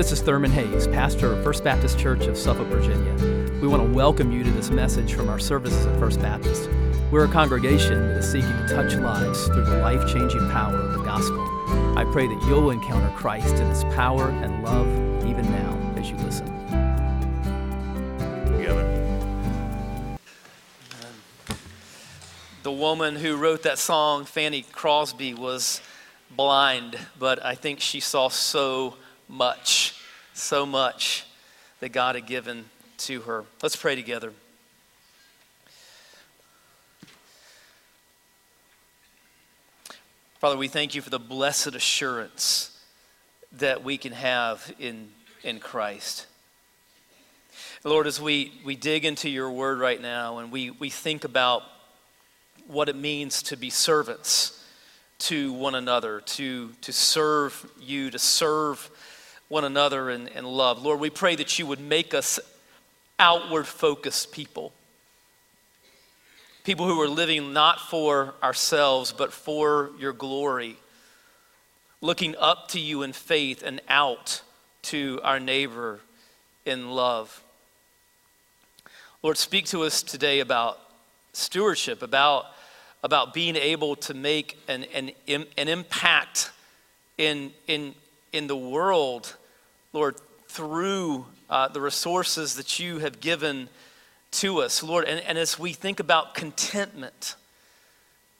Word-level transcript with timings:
this 0.00 0.12
is 0.12 0.22
Thurman 0.22 0.50
Hayes, 0.52 0.86
pastor 0.86 1.30
of 1.30 1.44
First 1.44 1.62
Baptist 1.62 1.98
Church 1.98 2.24
of 2.24 2.34
Suffolk, 2.38 2.68
Virginia. 2.68 3.12
We 3.60 3.68
want 3.68 3.86
to 3.86 3.92
welcome 3.92 4.32
you 4.32 4.42
to 4.42 4.50
this 4.50 4.70
message 4.70 5.12
from 5.12 5.28
our 5.28 5.38
services 5.38 5.84
at 5.84 5.98
First 5.98 6.22
Baptist. 6.22 6.70
We're 7.10 7.26
a 7.26 7.28
congregation 7.28 8.08
that 8.08 8.16
is 8.16 8.32
seeking 8.32 8.50
to 8.50 8.66
touch 8.66 8.94
lives 8.94 9.44
through 9.48 9.66
the 9.66 9.76
life 9.76 10.10
changing 10.10 10.48
power 10.52 10.74
of 10.74 10.94
the 10.94 11.04
gospel. 11.04 11.46
I 11.98 12.08
pray 12.12 12.26
that 12.26 12.42
you'll 12.48 12.70
encounter 12.70 13.14
Christ 13.14 13.56
in 13.56 13.68
his 13.68 13.84
power 13.94 14.30
and 14.30 14.64
love 14.64 14.86
even 15.26 15.44
now 15.50 15.92
as 15.98 16.08
you 16.08 16.16
listen. 16.16 16.46
Together. 18.56 19.06
The 22.62 22.72
woman 22.72 23.16
who 23.16 23.36
wrote 23.36 23.64
that 23.64 23.78
song, 23.78 24.24
Fanny 24.24 24.62
Crosby, 24.62 25.34
was 25.34 25.82
blind, 26.30 26.98
but 27.18 27.44
I 27.44 27.54
think 27.54 27.80
she 27.80 28.00
saw 28.00 28.30
so 28.30 28.94
much, 29.28 29.94
so 30.40 30.64
much 30.64 31.26
that 31.80 31.90
God 31.90 32.14
had 32.14 32.26
given 32.26 32.64
to 32.98 33.20
her. 33.22 33.44
Let's 33.62 33.76
pray 33.76 33.94
together. 33.94 34.32
Father, 40.38 40.56
we 40.56 40.68
thank 40.68 40.94
you 40.94 41.02
for 41.02 41.10
the 41.10 41.18
blessed 41.18 41.74
assurance 41.74 42.78
that 43.52 43.84
we 43.84 43.98
can 43.98 44.12
have 44.12 44.72
in, 44.78 45.10
in 45.42 45.58
Christ. 45.58 46.26
Lord, 47.84 48.06
as 48.06 48.20
we, 48.20 48.52
we 48.64 48.76
dig 48.76 49.04
into 49.04 49.28
your 49.28 49.50
word 49.50 49.78
right 49.78 50.00
now 50.00 50.38
and 50.38 50.50
we, 50.50 50.70
we 50.70 50.88
think 50.88 51.24
about 51.24 51.62
what 52.66 52.88
it 52.88 52.96
means 52.96 53.42
to 53.44 53.56
be 53.56 53.68
servants 53.68 54.64
to 55.18 55.52
one 55.52 55.74
another, 55.74 56.20
to, 56.22 56.70
to 56.80 56.92
serve 56.92 57.70
you, 57.78 58.10
to 58.10 58.18
serve 58.18 58.90
one 59.50 59.64
another 59.64 60.08
in, 60.10 60.28
in 60.28 60.44
love. 60.44 60.80
Lord, 60.80 61.00
we 61.00 61.10
pray 61.10 61.34
that 61.34 61.58
you 61.58 61.66
would 61.66 61.80
make 61.80 62.14
us 62.14 62.38
outward 63.18 63.66
focused 63.66 64.30
people. 64.32 64.72
People 66.62 66.86
who 66.86 67.00
are 67.00 67.08
living 67.08 67.52
not 67.52 67.80
for 67.80 68.34
ourselves, 68.44 69.12
but 69.12 69.32
for 69.32 69.90
your 69.98 70.12
glory. 70.12 70.76
Looking 72.00 72.36
up 72.36 72.68
to 72.68 72.78
you 72.78 73.02
in 73.02 73.12
faith 73.12 73.64
and 73.64 73.80
out 73.88 74.42
to 74.82 75.20
our 75.24 75.40
neighbor 75.40 75.98
in 76.64 76.92
love. 76.92 77.42
Lord, 79.22 79.36
speak 79.36 79.66
to 79.66 79.82
us 79.82 80.00
today 80.00 80.38
about 80.38 80.78
stewardship, 81.32 82.02
about, 82.02 82.46
about 83.02 83.34
being 83.34 83.56
able 83.56 83.96
to 83.96 84.14
make 84.14 84.56
an, 84.68 84.84
an, 84.94 85.10
an 85.26 85.68
impact 85.68 86.52
in, 87.18 87.50
in, 87.66 87.96
in 88.32 88.46
the 88.46 88.56
world 88.56 89.34
Lord, 89.92 90.16
through 90.46 91.26
uh, 91.48 91.68
the 91.68 91.80
resources 91.80 92.54
that 92.54 92.78
you 92.78 92.98
have 92.98 93.20
given 93.20 93.68
to 94.32 94.60
us, 94.60 94.82
Lord. 94.82 95.04
And, 95.04 95.20
and 95.20 95.36
as 95.36 95.58
we 95.58 95.72
think 95.72 96.00
about 96.00 96.34
contentment, 96.34 97.34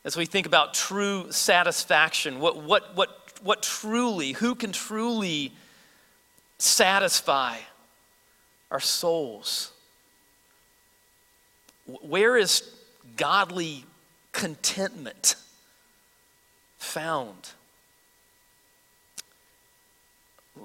as 0.04 0.16
we 0.16 0.26
think 0.26 0.46
about 0.46 0.74
true 0.74 1.30
satisfaction, 1.30 2.38
what, 2.38 2.62
what, 2.62 2.96
what, 2.96 3.32
what 3.42 3.62
truly, 3.62 4.32
who 4.32 4.54
can 4.54 4.72
truly 4.72 5.52
satisfy 6.58 7.56
our 8.70 8.80
souls? 8.80 9.72
Where 11.86 12.36
is 12.36 12.62
godly 13.16 13.84
contentment 14.32 15.34
found? 16.78 17.50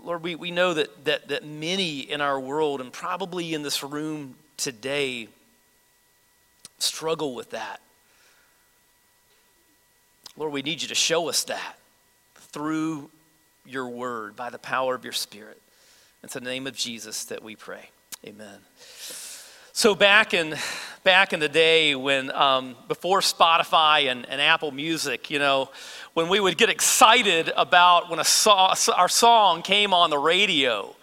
Lord, 0.06 0.22
we, 0.22 0.36
we 0.36 0.52
know 0.52 0.76
that, 0.76 1.06
that, 1.06 1.30
that 1.30 1.44
many 1.44 2.00
in 2.00 2.22
our 2.22 2.40
world 2.40 2.80
and 2.80 2.94
probably 2.94 3.56
in 3.56 3.64
this 3.64 3.84
room 3.84 4.36
today 4.56 5.28
struggle 6.78 7.34
with 7.34 7.50
that. 7.50 7.82
Lord, 10.38 10.54
we 10.54 10.62
need 10.62 10.84
you 10.84 10.88
to 10.90 10.96
show 10.96 11.28
us 11.28 11.44
that 11.46 11.78
through 12.36 13.10
your 13.66 13.90
word 13.90 14.36
by 14.36 14.52
the 14.52 14.60
power 14.60 14.94
of 14.94 15.04
your 15.04 15.14
spirit. 15.14 15.60
It's 16.22 16.36
in 16.36 16.44
the 16.44 16.52
name 16.52 16.68
of 16.68 16.76
Jesus 16.76 17.26
that 17.26 17.42
we 17.42 17.56
pray. 17.56 17.90
Amen. 18.24 18.60
So 19.78 19.94
back 19.94 20.34
in 20.34 20.56
back 21.04 21.34
in 21.34 21.42
the 21.42 21.50
day 21.50 21.96
when 21.96 22.32
um, 22.32 22.78
before 22.88 23.20
Spotify 23.20 24.10
and, 24.10 24.26
and 24.30 24.40
Apple 24.40 24.72
Music, 24.72 25.30
you 25.30 25.38
know, 25.38 25.70
when 26.14 26.30
we 26.30 26.40
would 26.40 26.58
get 26.58 26.70
excited 26.70 27.52
about 27.58 28.10
when 28.10 28.20
a 28.20 28.24
so- 28.24 28.74
our 28.96 29.10
song 29.10 29.64
came 29.64 29.94
on 29.94 30.12
the 30.12 30.18
radio. 30.18 30.96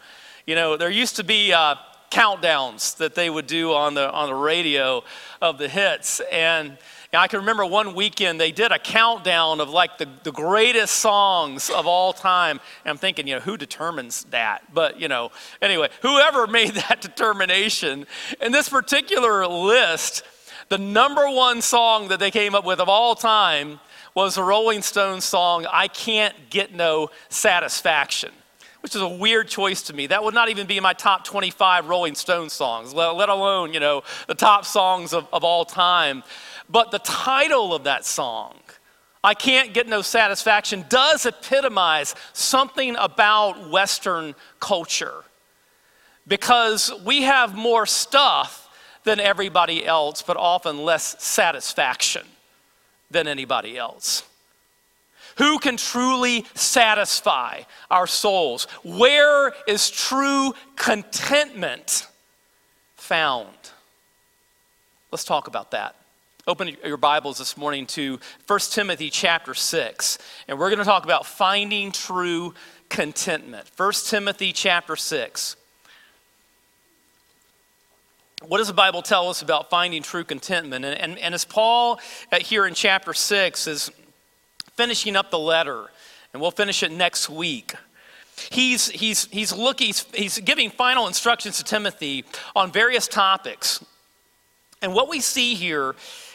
You 0.46 0.54
know, 0.54 0.78
there 0.78 0.88
used 0.88 1.16
to 1.16 1.22
be 1.22 1.52
uh, 1.52 1.74
countdowns 2.10 2.96
that 2.96 3.14
they 3.14 3.28
would 3.28 3.46
do 3.46 3.74
on 3.74 3.92
the, 3.92 4.10
on 4.10 4.30
the 4.30 4.34
radio 4.34 5.04
of 5.42 5.58
the 5.58 5.68
hits. 5.68 6.22
And 6.32 6.78
I 7.14 7.28
can 7.28 7.40
remember 7.40 7.66
one 7.66 7.94
weekend 7.94 8.40
they 8.40 8.52
did 8.52 8.72
a 8.72 8.78
countdown 8.78 9.60
of 9.60 9.68
like 9.68 9.98
the, 9.98 10.08
the 10.22 10.32
greatest 10.32 10.94
songs 10.94 11.68
of 11.68 11.86
all 11.86 12.14
time. 12.14 12.58
And 12.84 12.90
I'm 12.90 12.96
thinking, 12.96 13.26
you 13.26 13.34
know, 13.34 13.40
who 13.40 13.58
determines 13.58 14.24
that? 14.30 14.72
But, 14.72 14.98
you 14.98 15.08
know, 15.08 15.30
anyway, 15.60 15.90
whoever 16.00 16.46
made 16.46 16.70
that 16.70 17.02
determination. 17.02 18.06
In 18.40 18.50
this 18.50 18.70
particular 18.70 19.46
list, 19.46 20.22
the 20.70 20.78
number 20.78 21.28
one 21.28 21.60
song 21.60 22.08
that 22.08 22.18
they 22.18 22.30
came 22.30 22.54
up 22.54 22.64
with 22.64 22.80
of 22.80 22.88
all 22.88 23.14
time 23.14 23.78
was 24.14 24.36
the 24.36 24.42
Rolling 24.42 24.80
Stones 24.80 25.24
song, 25.24 25.66
I 25.70 25.88
Can't 25.88 26.34
Get 26.48 26.74
No 26.74 27.10
Satisfaction, 27.28 28.30
which 28.80 28.94
is 28.94 29.02
a 29.02 29.08
weird 29.08 29.48
choice 29.48 29.82
to 29.82 29.92
me. 29.92 30.06
That 30.06 30.24
would 30.24 30.32
not 30.32 30.48
even 30.48 30.66
be 30.66 30.80
my 30.80 30.94
top 30.94 31.24
25 31.24 31.90
Rolling 31.90 32.14
Stones 32.14 32.54
songs, 32.54 32.94
let 32.94 33.28
alone, 33.28 33.74
you 33.74 33.80
know, 33.80 34.02
the 34.28 34.34
top 34.34 34.64
songs 34.64 35.12
of, 35.12 35.26
of 35.30 35.44
all 35.44 35.66
time. 35.66 36.22
But 36.68 36.90
the 36.90 36.98
title 37.00 37.74
of 37.74 37.84
that 37.84 38.04
song, 38.04 38.56
I 39.22 39.34
Can't 39.34 39.72
Get 39.74 39.88
No 39.88 40.02
Satisfaction, 40.02 40.84
does 40.88 41.26
epitomize 41.26 42.14
something 42.32 42.96
about 42.96 43.70
Western 43.70 44.34
culture 44.60 45.24
because 46.26 46.92
we 47.04 47.22
have 47.22 47.54
more 47.54 47.86
stuff 47.86 48.68
than 49.04 49.18
everybody 49.20 49.84
else, 49.84 50.22
but 50.22 50.36
often 50.36 50.84
less 50.84 51.22
satisfaction 51.22 52.26
than 53.10 53.26
anybody 53.26 53.76
else. 53.76 54.24
Who 55.38 55.58
can 55.58 55.76
truly 55.76 56.46
satisfy 56.54 57.62
our 57.90 58.06
souls? 58.06 58.66
Where 58.84 59.54
is 59.66 59.90
true 59.90 60.54
contentment 60.76 62.06
found? 62.96 63.48
Let's 65.10 65.24
talk 65.24 65.46
about 65.48 65.70
that. 65.72 65.96
Open 66.44 66.76
your 66.84 66.96
Bibles 66.96 67.38
this 67.38 67.56
morning 67.56 67.86
to 67.86 68.18
1 68.48 68.58
Timothy 68.72 69.10
chapter 69.10 69.54
6, 69.54 70.18
and 70.48 70.58
we're 70.58 70.70
going 70.70 70.80
to 70.80 70.84
talk 70.84 71.04
about 71.04 71.24
finding 71.24 71.92
true 71.92 72.52
contentment. 72.88 73.70
1 73.76 73.92
Timothy 74.06 74.52
chapter 74.52 74.96
6. 74.96 75.54
What 78.48 78.58
does 78.58 78.66
the 78.66 78.74
Bible 78.74 79.02
tell 79.02 79.28
us 79.28 79.40
about 79.40 79.70
finding 79.70 80.02
true 80.02 80.24
contentment? 80.24 80.84
And, 80.84 80.98
and, 80.98 81.18
and 81.20 81.32
as 81.32 81.44
Paul 81.44 82.00
uh, 82.32 82.40
here 82.40 82.66
in 82.66 82.74
chapter 82.74 83.14
6 83.14 83.68
is 83.68 83.92
finishing 84.74 85.14
up 85.14 85.30
the 85.30 85.38
letter, 85.38 85.90
and 86.32 86.42
we'll 86.42 86.50
finish 86.50 86.82
it 86.82 86.90
next 86.90 87.30
week, 87.30 87.74
he's, 88.50 88.88
he's, 88.88 89.26
he's, 89.26 89.52
look, 89.52 89.78
he's, 89.78 90.06
he's 90.12 90.40
giving 90.40 90.70
final 90.70 91.06
instructions 91.06 91.58
to 91.58 91.62
Timothy 91.62 92.24
on 92.56 92.72
various 92.72 93.06
topics. 93.06 93.84
And 94.82 94.92
what 94.92 95.08
we 95.08 95.20
see 95.20 95.54
here 95.54 95.94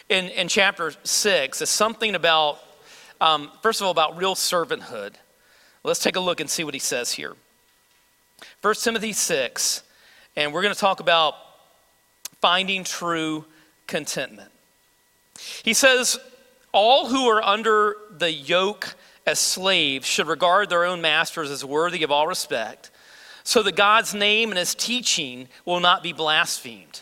in, 0.09 0.25
in 0.29 0.47
chapter 0.47 0.93
6 1.03 1.61
is 1.61 1.69
something 1.69 2.15
about, 2.15 2.59
um, 3.19 3.51
first 3.61 3.81
of 3.81 3.85
all, 3.85 3.91
about 3.91 4.17
real 4.17 4.35
servanthood. 4.35 5.13
Let's 5.83 5.99
take 5.99 6.15
a 6.15 6.19
look 6.19 6.39
and 6.39 6.49
see 6.49 6.63
what 6.63 6.73
he 6.73 6.79
says 6.79 7.11
here. 7.11 7.35
1 8.61 8.75
Timothy 8.75 9.13
6, 9.13 9.83
and 10.35 10.53
we're 10.53 10.61
going 10.61 10.73
to 10.73 10.79
talk 10.79 10.99
about 10.99 11.35
finding 12.41 12.83
true 12.83 13.45
contentment. 13.87 14.51
He 15.63 15.73
says, 15.73 16.19
All 16.71 17.07
who 17.07 17.27
are 17.27 17.41
under 17.41 17.95
the 18.11 18.31
yoke 18.31 18.95
as 19.25 19.39
slaves 19.39 20.07
should 20.07 20.27
regard 20.27 20.69
their 20.69 20.85
own 20.85 21.01
masters 21.01 21.51
as 21.51 21.65
worthy 21.65 22.03
of 22.03 22.11
all 22.11 22.27
respect, 22.27 22.91
so 23.43 23.63
that 23.63 23.75
God's 23.75 24.13
name 24.13 24.49
and 24.49 24.57
his 24.57 24.75
teaching 24.75 25.47
will 25.65 25.79
not 25.79 26.03
be 26.03 26.13
blasphemed. 26.13 27.01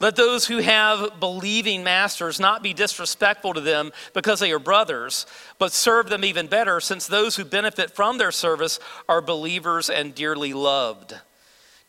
Let 0.00 0.16
those 0.16 0.46
who 0.46 0.58
have 0.58 1.20
believing 1.20 1.84
masters 1.84 2.40
not 2.40 2.62
be 2.62 2.72
disrespectful 2.72 3.52
to 3.52 3.60
them 3.60 3.92
because 4.14 4.40
they 4.40 4.50
are 4.50 4.58
brothers, 4.58 5.26
but 5.58 5.72
serve 5.72 6.08
them 6.08 6.24
even 6.24 6.46
better, 6.46 6.80
since 6.80 7.06
those 7.06 7.36
who 7.36 7.44
benefit 7.44 7.90
from 7.90 8.16
their 8.16 8.32
service 8.32 8.80
are 9.10 9.20
believers 9.20 9.90
and 9.90 10.14
dearly 10.14 10.54
loved. 10.54 11.16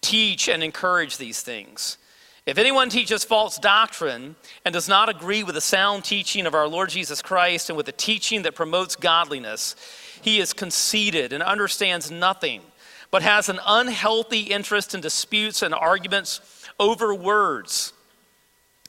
Teach 0.01 0.49
and 0.49 0.61
encourage 0.61 1.17
these 1.17 1.41
things. 1.41 1.97
If 2.45 2.57
anyone 2.57 2.89
teaches 2.89 3.23
false 3.23 3.57
doctrine 3.57 4.35
and 4.65 4.73
does 4.73 4.89
not 4.89 5.07
agree 5.07 5.43
with 5.43 5.55
the 5.55 5.61
sound 5.61 6.03
teaching 6.03 6.45
of 6.45 6.55
our 6.55 6.67
Lord 6.67 6.89
Jesus 6.89 7.21
Christ 7.21 7.69
and 7.69 7.77
with 7.77 7.85
the 7.85 7.91
teaching 7.93 8.41
that 8.41 8.55
promotes 8.55 8.97
godliness, 8.97 9.75
he 10.21 10.39
is 10.39 10.51
conceited 10.51 11.31
and 11.31 11.41
understands 11.41 12.11
nothing, 12.11 12.61
but 13.09 13.21
has 13.21 13.47
an 13.47 13.59
unhealthy 13.65 14.41
interest 14.41 14.93
in 14.93 14.99
disputes 14.99 15.61
and 15.61 15.73
arguments 15.73 16.41
over 16.77 17.13
words. 17.13 17.93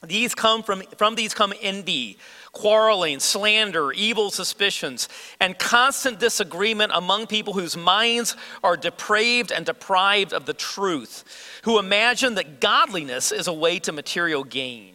These 0.06 0.34
come 0.34 0.64
from, 0.64 0.82
from 0.96 1.14
these 1.14 1.32
come 1.32 1.52
envy, 1.60 2.18
quarreling, 2.50 3.20
slander, 3.20 3.92
evil 3.92 4.30
suspicions, 4.30 5.08
and 5.38 5.56
constant 5.58 6.18
disagreement 6.18 6.90
among 6.94 7.28
people 7.28 7.52
whose 7.52 7.76
minds 7.76 8.36
are 8.64 8.76
depraved 8.76 9.52
and 9.52 9.64
deprived 9.64 10.32
of 10.32 10.44
the 10.44 10.54
truth, 10.54 11.60
who 11.62 11.78
imagine 11.78 12.34
that 12.34 12.60
godliness 12.60 13.30
is 13.30 13.46
a 13.46 13.52
way 13.52 13.78
to 13.78 13.92
material 13.92 14.42
gain. 14.42 14.94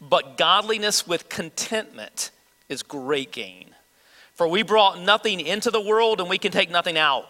But 0.00 0.36
godliness 0.36 1.06
with 1.06 1.30
contentment 1.30 2.30
is 2.68 2.82
great 2.82 3.32
gain. 3.32 3.74
For 4.34 4.46
we 4.46 4.62
brought 4.62 5.00
nothing 5.00 5.40
into 5.40 5.70
the 5.70 5.80
world 5.80 6.20
and 6.20 6.28
we 6.28 6.38
can 6.38 6.52
take 6.52 6.70
nothing 6.70 6.98
out. 6.98 7.26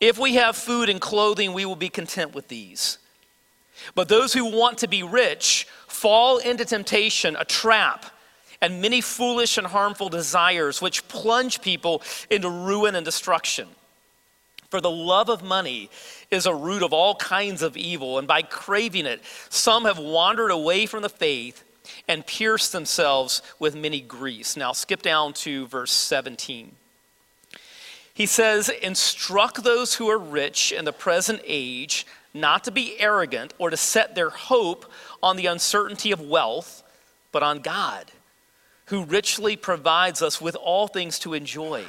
If 0.00 0.18
we 0.18 0.34
have 0.34 0.56
food 0.56 0.88
and 0.88 1.00
clothing, 1.00 1.52
we 1.52 1.66
will 1.66 1.76
be 1.76 1.90
content 1.90 2.34
with 2.34 2.48
these. 2.48 2.98
But 3.94 4.08
those 4.08 4.32
who 4.32 4.44
want 4.44 4.78
to 4.78 4.88
be 4.88 5.02
rich 5.02 5.66
fall 5.90 6.38
into 6.38 6.64
temptation, 6.64 7.36
a 7.36 7.44
trap, 7.44 8.06
and 8.60 8.80
many 8.80 9.00
foolish 9.00 9.58
and 9.58 9.66
harmful 9.66 10.08
desires 10.08 10.80
which 10.80 11.06
plunge 11.08 11.60
people 11.62 12.02
into 12.28 12.48
ruin 12.48 12.94
and 12.94 13.04
destruction. 13.04 13.68
For 14.70 14.80
the 14.80 14.90
love 14.90 15.28
of 15.28 15.42
money 15.42 15.90
is 16.30 16.46
a 16.46 16.54
root 16.54 16.82
of 16.82 16.92
all 16.92 17.16
kinds 17.16 17.62
of 17.62 17.76
evil, 17.76 18.18
and 18.18 18.28
by 18.28 18.42
craving 18.42 19.06
it, 19.06 19.20
some 19.48 19.84
have 19.84 19.98
wandered 19.98 20.50
away 20.50 20.86
from 20.86 21.02
the 21.02 21.08
faith 21.08 21.64
and 22.06 22.26
pierced 22.26 22.70
themselves 22.70 23.42
with 23.58 23.74
many 23.74 24.00
griefs. 24.00 24.56
Now, 24.56 24.72
skip 24.72 25.02
down 25.02 25.32
to 25.34 25.66
verse 25.66 25.90
17. 25.90 26.72
He 28.14 28.26
says, 28.26 28.68
Instruct 28.68 29.64
those 29.64 29.94
who 29.94 30.08
are 30.08 30.18
rich 30.18 30.72
in 30.72 30.84
the 30.84 30.92
present 30.92 31.40
age 31.44 32.06
not 32.32 32.64
to 32.64 32.70
be 32.70 33.00
arrogant 33.00 33.54
or 33.58 33.70
to 33.70 33.76
set 33.76 34.14
their 34.14 34.30
hope 34.30 34.90
on 35.22 35.36
the 35.36 35.46
uncertainty 35.46 36.12
of 36.12 36.20
wealth, 36.20 36.82
but 37.32 37.42
on 37.42 37.60
God, 37.60 38.10
who 38.86 39.04
richly 39.04 39.56
provides 39.56 40.22
us 40.22 40.40
with 40.40 40.56
all 40.56 40.88
things 40.88 41.18
to 41.20 41.34
enjoy. 41.34 41.84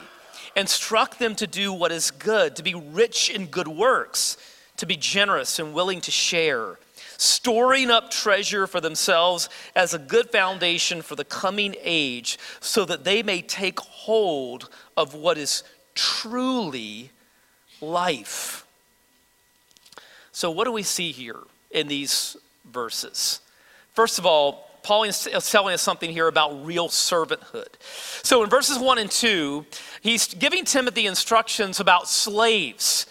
Instruct 0.56 1.20
them 1.20 1.36
to 1.36 1.48
do 1.48 1.72
what 1.72 1.92
is 1.92 2.12
good, 2.12 2.56
to 2.56 2.64
be 2.64 2.74
rich 2.74 3.30
in 3.30 3.48
good 3.48 3.68
works, 3.68 4.38
to 4.78 4.86
be 4.86 4.98
generous 4.98 5.60
and 5.60 5.74
willing 5.74 6.02
to 6.02 6.12
share, 6.12 6.78
storing 7.18 7.90
up 7.90 8.12
treasure 8.12 8.68
for 8.68 8.82
themselves 8.82 9.50
as 9.76 9.94
a 9.94 10.00
good 10.00 10.30
foundation 10.32 11.02
for 11.02 11.16
the 11.16 11.24
coming 11.24 11.76
age, 11.82 12.38
so 12.60 12.84
that 12.86 13.04
they 13.04 13.24
may 13.24 13.42
take 13.42 13.80
hold 13.80 14.70
of 14.98 15.14
what 15.14 15.38
is 15.38 15.64
truly 15.96 17.12
life. 17.80 18.66
So, 20.32 20.52
what 20.52 20.66
do 20.66 20.72
we 20.72 20.84
see 20.84 21.12
here 21.12 21.40
in 21.72 21.88
these 21.88 22.38
verses? 22.72 23.42
First 23.94 24.20
of 24.20 24.26
all, 24.26 24.70
Paul 24.84 25.04
is 25.04 25.28
telling 25.50 25.74
us 25.74 25.82
something 25.82 26.10
here 26.10 26.28
about 26.28 26.66
real 26.66 26.90
servanthood. 26.90 27.68
So, 28.24 28.44
in 28.44 28.50
verses 28.50 28.80
1 28.80 28.98
and 28.98 29.12
2, 29.12 29.66
he's 30.02 30.34
giving 30.34 30.66
Timothy 30.66 31.06
instructions 31.06 31.80
about 31.80 32.08
slaves 32.08 33.06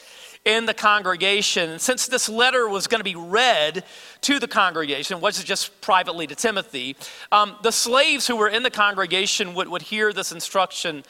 in 0.44 0.66
the 0.66 0.74
congregation. 0.74 1.70
And 1.70 1.80
since 1.80 2.06
this 2.06 2.28
letter 2.28 2.68
was 2.68 2.86
going 2.86 3.00
to 3.00 3.04
be 3.04 3.14
read 3.14 3.84
to 4.22 4.38
the 4.38 4.48
congregation, 4.48 5.18
it 5.18 5.20
wasn't 5.20 5.46
just 5.46 5.80
privately 5.80 6.26
to 6.26 6.34
Timothy, 6.34 6.96
um, 7.30 7.56
the 7.62 7.72
slaves 7.72 8.26
who 8.26 8.36
were 8.36 8.48
in 8.48 8.62
the 8.62 8.70
congregation 8.70 9.54
would, 9.54 9.68
would 9.68 9.82
hear 9.82 10.12
this 10.12 10.32
instruction 10.32 11.04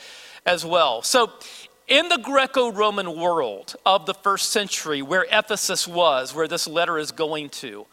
as 0.44 0.64
well. 0.64 1.02
So, 1.02 1.32
in 1.86 2.08
the 2.08 2.18
Greco 2.18 2.70
Roman 2.70 3.18
world 3.18 3.74
of 3.84 4.06
the 4.06 4.14
first 4.14 4.50
century, 4.50 5.02
where 5.02 5.26
Ephesus 5.32 5.88
was, 5.88 6.32
where 6.32 6.46
this 6.46 6.68
letter 6.68 6.98
is 6.98 7.10
going 7.10 7.48
to, 7.50 7.84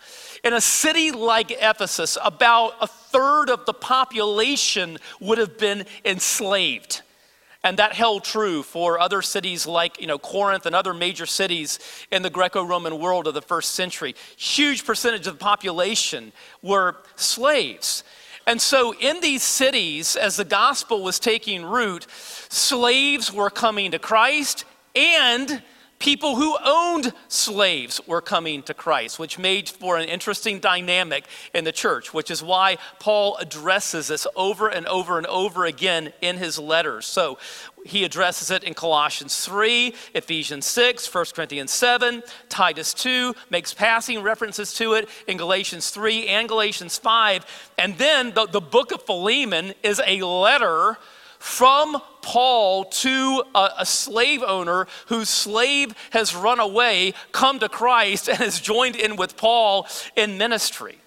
in 0.43 0.53
a 0.53 0.61
city 0.61 1.11
like 1.11 1.51
Ephesus, 1.51 2.17
about 2.23 2.73
a 2.81 2.87
third 2.87 3.49
of 3.49 3.65
the 3.65 3.73
population 3.73 4.97
would 5.19 5.37
have 5.37 5.57
been 5.57 5.85
enslaved. 6.05 7.01
And 7.63 7.77
that 7.79 7.93
held 7.93 8.23
true 8.23 8.63
for 8.63 8.99
other 8.99 9.21
cities 9.21 9.67
like 9.67 9.99
you 9.99 10.07
know, 10.07 10.17
Corinth 10.17 10.65
and 10.65 10.75
other 10.75 10.93
major 10.93 11.25
cities 11.25 11.79
in 12.11 12.21
the 12.21 12.29
Greco 12.29 12.63
Roman 12.63 12.99
world 12.99 13.27
of 13.27 13.33
the 13.33 13.41
first 13.41 13.73
century. 13.73 14.15
Huge 14.37 14.85
percentage 14.85 15.27
of 15.27 15.33
the 15.33 15.43
population 15.43 16.31
were 16.61 16.97
slaves. 17.15 18.03
And 18.45 18.61
so, 18.61 18.93
in 18.93 19.19
these 19.19 19.43
cities, 19.43 20.15
as 20.15 20.37
the 20.37 20.45
gospel 20.45 21.03
was 21.03 21.19
taking 21.19 21.65
root, 21.65 22.07
slaves 22.09 23.33
were 23.33 23.49
coming 23.49 23.91
to 23.91 23.99
Christ 23.99 24.63
and 24.95 25.61
people 25.99 26.35
who 26.35 26.57
owned 26.63 27.13
slaves 27.27 27.99
were 28.07 28.21
coming 28.21 28.61
to 28.63 28.73
Christ, 28.73 29.19
which 29.19 29.39
made 29.39 29.67
for 29.67 29.97
an 29.97 30.07
interesting 30.07 30.59
dynamic 30.59 31.25
in 31.53 31.63
the 31.63 31.71
church, 31.71 32.13
which 32.13 32.29
is 32.29 32.43
why 32.43 32.77
Paul 32.99 33.37
addresses 33.37 34.07
this 34.07 34.27
over 34.35 34.67
and 34.67 34.85
over 34.87 35.17
and 35.17 35.27
over 35.27 35.65
again 35.65 36.13
in 36.21 36.37
his 36.37 36.59
letters. 36.59 37.05
So 37.05 37.39
he 37.85 38.03
addresses 38.03 38.51
it 38.51 38.63
in 38.63 38.73
Colossians 38.73 39.45
3, 39.45 39.93
Ephesians 40.13 40.65
6, 40.65 41.13
1 41.13 41.25
Corinthians 41.33 41.71
7, 41.71 42.21
Titus 42.49 42.93
2, 42.93 43.33
makes 43.49 43.73
passing 43.73 44.21
references 44.21 44.73
to 44.73 44.93
it 44.93 45.09
in 45.27 45.37
Galatians 45.37 45.89
3 45.89 46.27
and 46.27 46.47
Galatians 46.47 46.97
5. 46.97 47.71
And 47.77 47.97
then 47.97 48.33
the, 48.33 48.45
the 48.45 48.61
book 48.61 48.91
of 48.91 49.03
Philemon 49.03 49.73
is 49.83 50.01
a 50.05 50.21
letter 50.21 50.97
from 51.47 52.01
Paul 52.21 52.83
to 52.85 53.43
a, 53.55 53.69
a, 53.79 53.85
slave 53.85 54.43
owner 54.43 54.85
whose 55.07 55.29
slave 55.29 55.95
has 56.11 56.35
run 56.35 56.59
away, 56.59 57.13
come 57.31 57.57
to 57.59 57.69
Christ, 57.69 58.27
and 58.27 58.37
has 58.39 58.59
joined 58.59 58.97
in 58.97 59.15
with 59.15 59.37
Paul 59.37 59.87
in 60.17 60.37
ministry. 60.37 60.99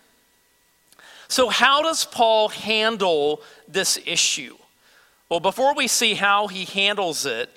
So, 1.29 1.51
how 1.51 1.83
does 1.83 2.07
Paul 2.07 2.49
handle 2.49 3.43
this 3.69 3.99
issue? 4.07 4.57
Well, 5.29 5.41
before 5.41 5.75
we 5.75 5.87
see 5.87 6.15
how 6.15 6.49
he 6.49 6.65
handles 6.65 7.27
it, 7.27 7.51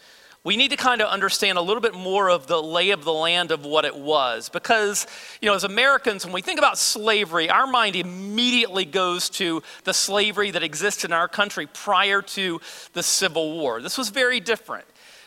we 0.43 0.57
need 0.57 0.71
to 0.71 0.77
kind 0.77 1.01
of 1.01 1.07
understand 1.07 1.57
a 1.57 1.61
little 1.61 1.81
bit 1.81 1.93
more 1.93 2.29
of 2.29 2.47
the 2.47 2.61
lay 2.61 2.89
of 2.89 3.05
the 3.05 3.13
land 3.13 3.51
of 3.51 3.65
what 3.65 3.85
it 3.85 3.95
was. 3.95 4.49
Because, 4.49 5.07
you 5.41 5.47
know, 5.47 5.55
as 5.55 5.63
Americans, 5.63 6.25
when 6.25 6.33
we 6.33 6.41
think 6.41 6.59
about 6.59 6.77
slavery, 6.77 7.49
our 7.49 7.65
mind 7.65 7.95
immediately 7.95 8.83
goes 8.83 9.29
to 9.31 9.63
the 9.85 9.93
slavery 9.93 10.51
that 10.51 10.61
existed 10.61 11.11
in 11.11 11.13
our 11.13 11.29
country 11.29 11.67
prior 11.67 12.21
to 12.21 12.59
the 12.91 13.03
Civil 13.03 13.53
War. 13.53 13.81
This 13.81 13.97
was 13.97 14.09
very 14.09 14.41
different. 14.41 14.85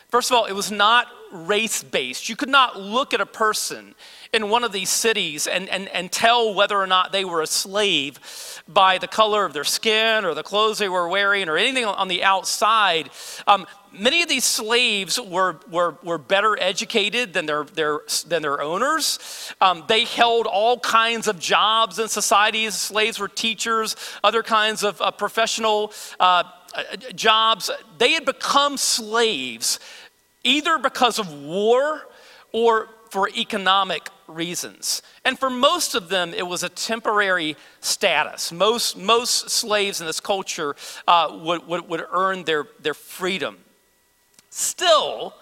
First 0.09 0.31
of 0.31 0.37
all, 0.37 0.45
it 0.45 0.53
was 0.53 0.71
not 0.71 1.07
race 1.31 1.83
based. 1.83 2.29
You 2.29 2.35
could 2.35 2.49
not 2.49 2.79
look 2.79 3.13
at 3.13 3.19
a 3.19 3.25
person 3.25 3.95
in 4.33 4.49
one 4.49 4.63
of 4.63 4.71
these 4.71 4.89
cities 4.89 5.47
and, 5.47 5.67
and, 5.67 5.89
and 5.89 6.11
tell 6.11 6.53
whether 6.53 6.77
or 6.77 6.87
not 6.87 7.11
they 7.11 7.25
were 7.25 7.41
a 7.41 7.47
slave 7.47 8.19
by 8.67 8.97
the 8.97 9.07
color 9.07 9.43
of 9.45 9.53
their 9.53 9.63
skin 9.63 10.23
or 10.23 10.33
the 10.33 10.43
clothes 10.43 10.77
they 10.77 10.87
were 10.87 11.09
wearing 11.09 11.49
or 11.49 11.57
anything 11.57 11.85
on 11.85 12.07
the 12.07 12.23
outside. 12.23 13.09
Um, 13.47 13.67
many 13.97 14.21
of 14.21 14.29
these 14.29 14.45
slaves 14.45 15.19
were, 15.19 15.59
were, 15.69 15.97
were 16.03 16.17
better 16.17 16.57
educated 16.59 17.33
than 17.33 17.45
their, 17.45 17.63
their, 17.63 18.01
than 18.27 18.41
their 18.41 18.61
owners. 18.61 19.53
Um, 19.61 19.83
they 19.87 20.05
held 20.05 20.47
all 20.47 20.79
kinds 20.79 21.27
of 21.27 21.39
jobs 21.39 21.99
in 21.99 22.07
societies. 22.07 22.75
Slaves 22.75 23.19
were 23.19 23.27
teachers, 23.27 23.95
other 24.23 24.43
kinds 24.43 24.83
of 24.83 25.01
uh, 25.01 25.11
professional 25.11 25.93
uh, 26.19 26.43
uh 26.75 26.83
jobs. 27.15 27.69
They 27.97 28.13
had 28.13 28.25
become 28.25 28.77
slaves 28.77 29.79
either 30.43 30.77
because 30.77 31.19
of 31.19 31.31
war 31.33 32.07
or 32.51 32.89
for 33.09 33.29
economic 33.29 34.09
reasons. 34.27 35.01
And 35.23 35.39
for 35.39 35.49
most 35.49 35.95
of 35.95 36.09
them, 36.09 36.33
it 36.33 36.45
was 36.45 36.63
a 36.63 36.69
temporary 36.69 37.55
status. 37.79 38.51
Most, 38.51 38.97
most 38.97 39.49
slaves 39.49 40.01
in 40.01 40.07
this 40.07 40.19
culture 40.19 40.75
uh, 41.07 41.37
would, 41.41 41.67
would, 41.67 41.87
would 41.87 42.05
earn 42.11 42.43
their, 42.43 42.67
their 42.81 42.93
freedom. 42.93 43.57
Still, 44.49 45.33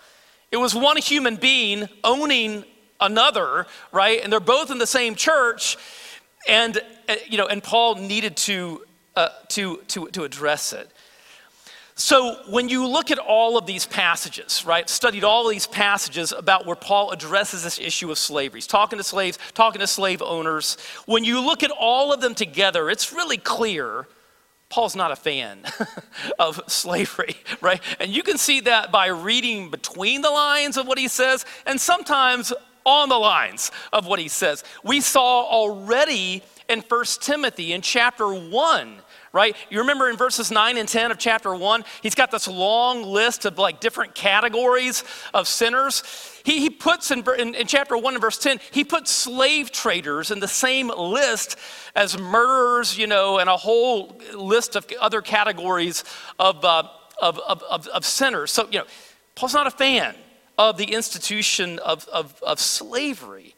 it 0.52 0.58
was 0.58 0.74
one 0.74 0.98
human 0.98 1.36
being 1.36 1.88
owning 2.04 2.66
another, 3.00 3.68
right? 3.92 4.22
And 4.24 4.32
they're 4.32 4.40
both 4.40 4.72
in 4.72 4.78
the 4.78 4.88
same 4.88 5.16
church. 5.16 5.78
And, 6.48 6.78
uh, 7.10 7.16
you 7.28 7.38
know, 7.38 7.48
and 7.48 7.64
Paul 7.64 7.96
needed 7.96 8.38
to, 8.38 8.84
uh, 9.16 9.30
to, 9.50 9.78
to, 9.90 10.08
to 10.08 10.24
address 10.24 10.74
it. 10.74 10.90
So, 11.98 12.42
when 12.50 12.68
you 12.68 12.86
look 12.86 13.10
at 13.10 13.20
all 13.20 13.58
of 13.58 13.66
these 13.66 13.86
passages, 13.86 14.66
right, 14.66 14.90
studied 14.90 15.24
all 15.24 15.48
these 15.48 15.66
passages 15.66 16.34
about 16.34 16.66
where 16.66 16.76
Paul 16.76 17.12
addresses 17.12 17.64
this 17.64 17.80
issue 17.80 18.12
of 18.12 18.18
slavery, 18.18 18.58
he's 18.58 18.68
talking 18.68 18.98
to 18.98 19.04
slaves, 19.04 19.40
talking 19.54 19.80
to 19.80 19.88
slave 19.88 20.22
owners, 20.22 20.76
when 21.06 21.24
you 21.24 21.40
look 21.40 21.64
at 21.64 21.72
all 21.72 22.12
of 22.12 22.20
them 22.20 22.36
together, 22.36 22.90
it's 22.90 23.14
really 23.14 23.38
clear 23.38 24.08
Paul's 24.70 24.96
not 24.96 25.12
a 25.12 25.16
fan 25.16 25.60
of 26.40 26.62
slavery, 26.68 27.36
right? 27.62 27.82
And 28.00 28.12
you 28.12 28.24
can 28.24 28.38
see 28.38 28.62
that 28.62 28.92
by 28.92 29.08
reading 29.08 29.70
between 29.70 30.22
the 30.22 30.32
lines 30.32 30.78
of 30.78 30.88
what 30.88 30.98
he 30.98 31.08
says 31.08 31.46
and 31.66 31.80
sometimes 31.80 32.52
on 32.86 33.10
the 33.10 33.18
lines 33.18 33.72
of 33.92 34.06
what 34.06 34.20
he 34.20 34.28
says. 34.28 34.64
We 34.84 35.02
saw 35.02 35.44
already 35.44 36.44
in 36.70 36.82
1 36.82 37.06
Timothy 37.22 37.74
in 37.74 37.82
chapter 37.82 38.28
1 38.28 38.98
right? 39.36 39.58
You 39.70 39.80
remember 39.80 40.10
in 40.10 40.15
verses 40.15 40.50
9 40.50 40.77
and 40.77 40.88
10 40.88 41.12
of 41.12 41.18
chapter 41.18 41.54
1, 41.54 41.84
he's 42.01 42.15
got 42.15 42.32
this 42.32 42.48
long 42.48 43.04
list 43.04 43.44
of 43.44 43.58
like 43.58 43.82
different 43.82 44.15
categories 44.15 45.04
of 45.34 45.50
sinners. 45.50 46.04
He, 46.46 46.62
he 46.62 46.70
puts 46.70 47.12
in, 47.12 47.22
in, 47.38 47.54
in 47.54 47.68
chapter 47.68 47.98
1 47.98 48.13
and 48.13 48.22
verse 48.22 48.38
10, 48.38 48.62
he 48.72 48.86
puts 48.86 49.12
slave 49.12 49.74
traders 49.74 50.32
in 50.32 50.39
the 50.39 50.48
same 50.48 50.88
list 50.88 51.58
as 51.98 52.18
murderers, 52.18 52.98
you 52.98 53.08
know, 53.08 53.38
and 53.39 53.50
a 53.50 53.58
whole 53.58 54.18
list 54.34 54.77
of 54.77 54.88
other 55.01 55.22
categories 55.22 56.06
of, 56.39 56.63
uh, 56.63 56.84
of, 57.22 57.38
of, 57.39 57.62
of, 57.63 57.88
of 57.88 58.06
sinners. 58.06 58.51
So, 58.51 58.70
you 58.72 58.80
know, 58.80 58.86
Paul's 59.36 59.54
not 59.54 59.68
a 59.68 59.72
fan 59.72 60.15
of 60.58 60.77
the 60.77 60.94
institution 60.94 61.80
of, 61.80 62.08
of, 62.08 62.42
of 62.42 62.62
slavery. 62.62 63.55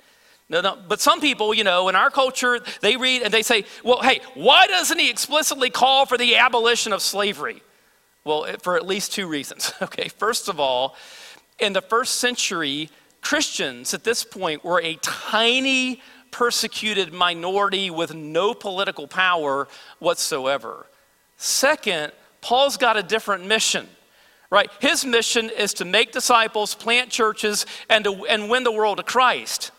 No, 0.50 0.62
no, 0.62 0.78
but 0.88 1.02
some 1.02 1.20
people, 1.20 1.54
you 1.54 1.66
know, 1.66 1.90
in 1.90 1.96
our 1.96 2.10
culture, 2.10 2.60
they 2.82 2.96
read 2.96 3.22
and 3.22 3.34
they 3.34 3.44
say, 3.44 3.66
well, 3.84 4.02
hey, 4.02 4.22
why 4.34 4.66
doesn't 4.68 4.98
he 4.98 5.10
explicitly 5.10 5.70
call 5.70 6.06
for 6.06 6.18
the 6.18 6.38
abolition 6.38 6.94
of 6.94 7.02
slavery? 7.02 7.62
Well, 8.24 8.46
for 8.62 8.78
at 8.78 8.86
least 8.86 9.14
two 9.14 9.28
reasons. 9.28 9.74
Okay, 9.82 10.08
first 10.08 10.48
of 10.48 10.60
all, 10.60 10.96
in 11.60 11.74
the 11.74 11.82
first 11.82 12.16
century, 12.16 12.90
Christians 13.22 13.94
at 13.94 14.04
this 14.06 14.24
point 14.24 14.64
were 14.64 14.82
a 14.82 14.96
tiny 15.02 16.02
persecuted 16.32 17.14
minority 17.14 17.90
with 17.90 18.14
no 18.14 18.54
political 18.54 19.08
power 19.08 19.68
whatsoever. 20.00 20.86
Second, 21.36 22.14
Paul's 22.42 22.78
got 22.78 22.96
a 22.96 23.04
different 23.04 23.46
mission 23.46 23.88
right? 24.50 24.70
His 24.80 25.06
mission 25.06 25.50
is 25.50 25.74
to 25.76 25.86
make 25.86 26.12
disciples, 26.12 26.74
plant 26.74 27.10
churches, 27.10 27.66
and, 27.90 28.06
to, 28.06 28.26
and 28.28 28.50
win 28.50 28.64
the 28.64 28.72
world 28.72 28.98
to 28.98 29.04
Christ. 29.04 29.72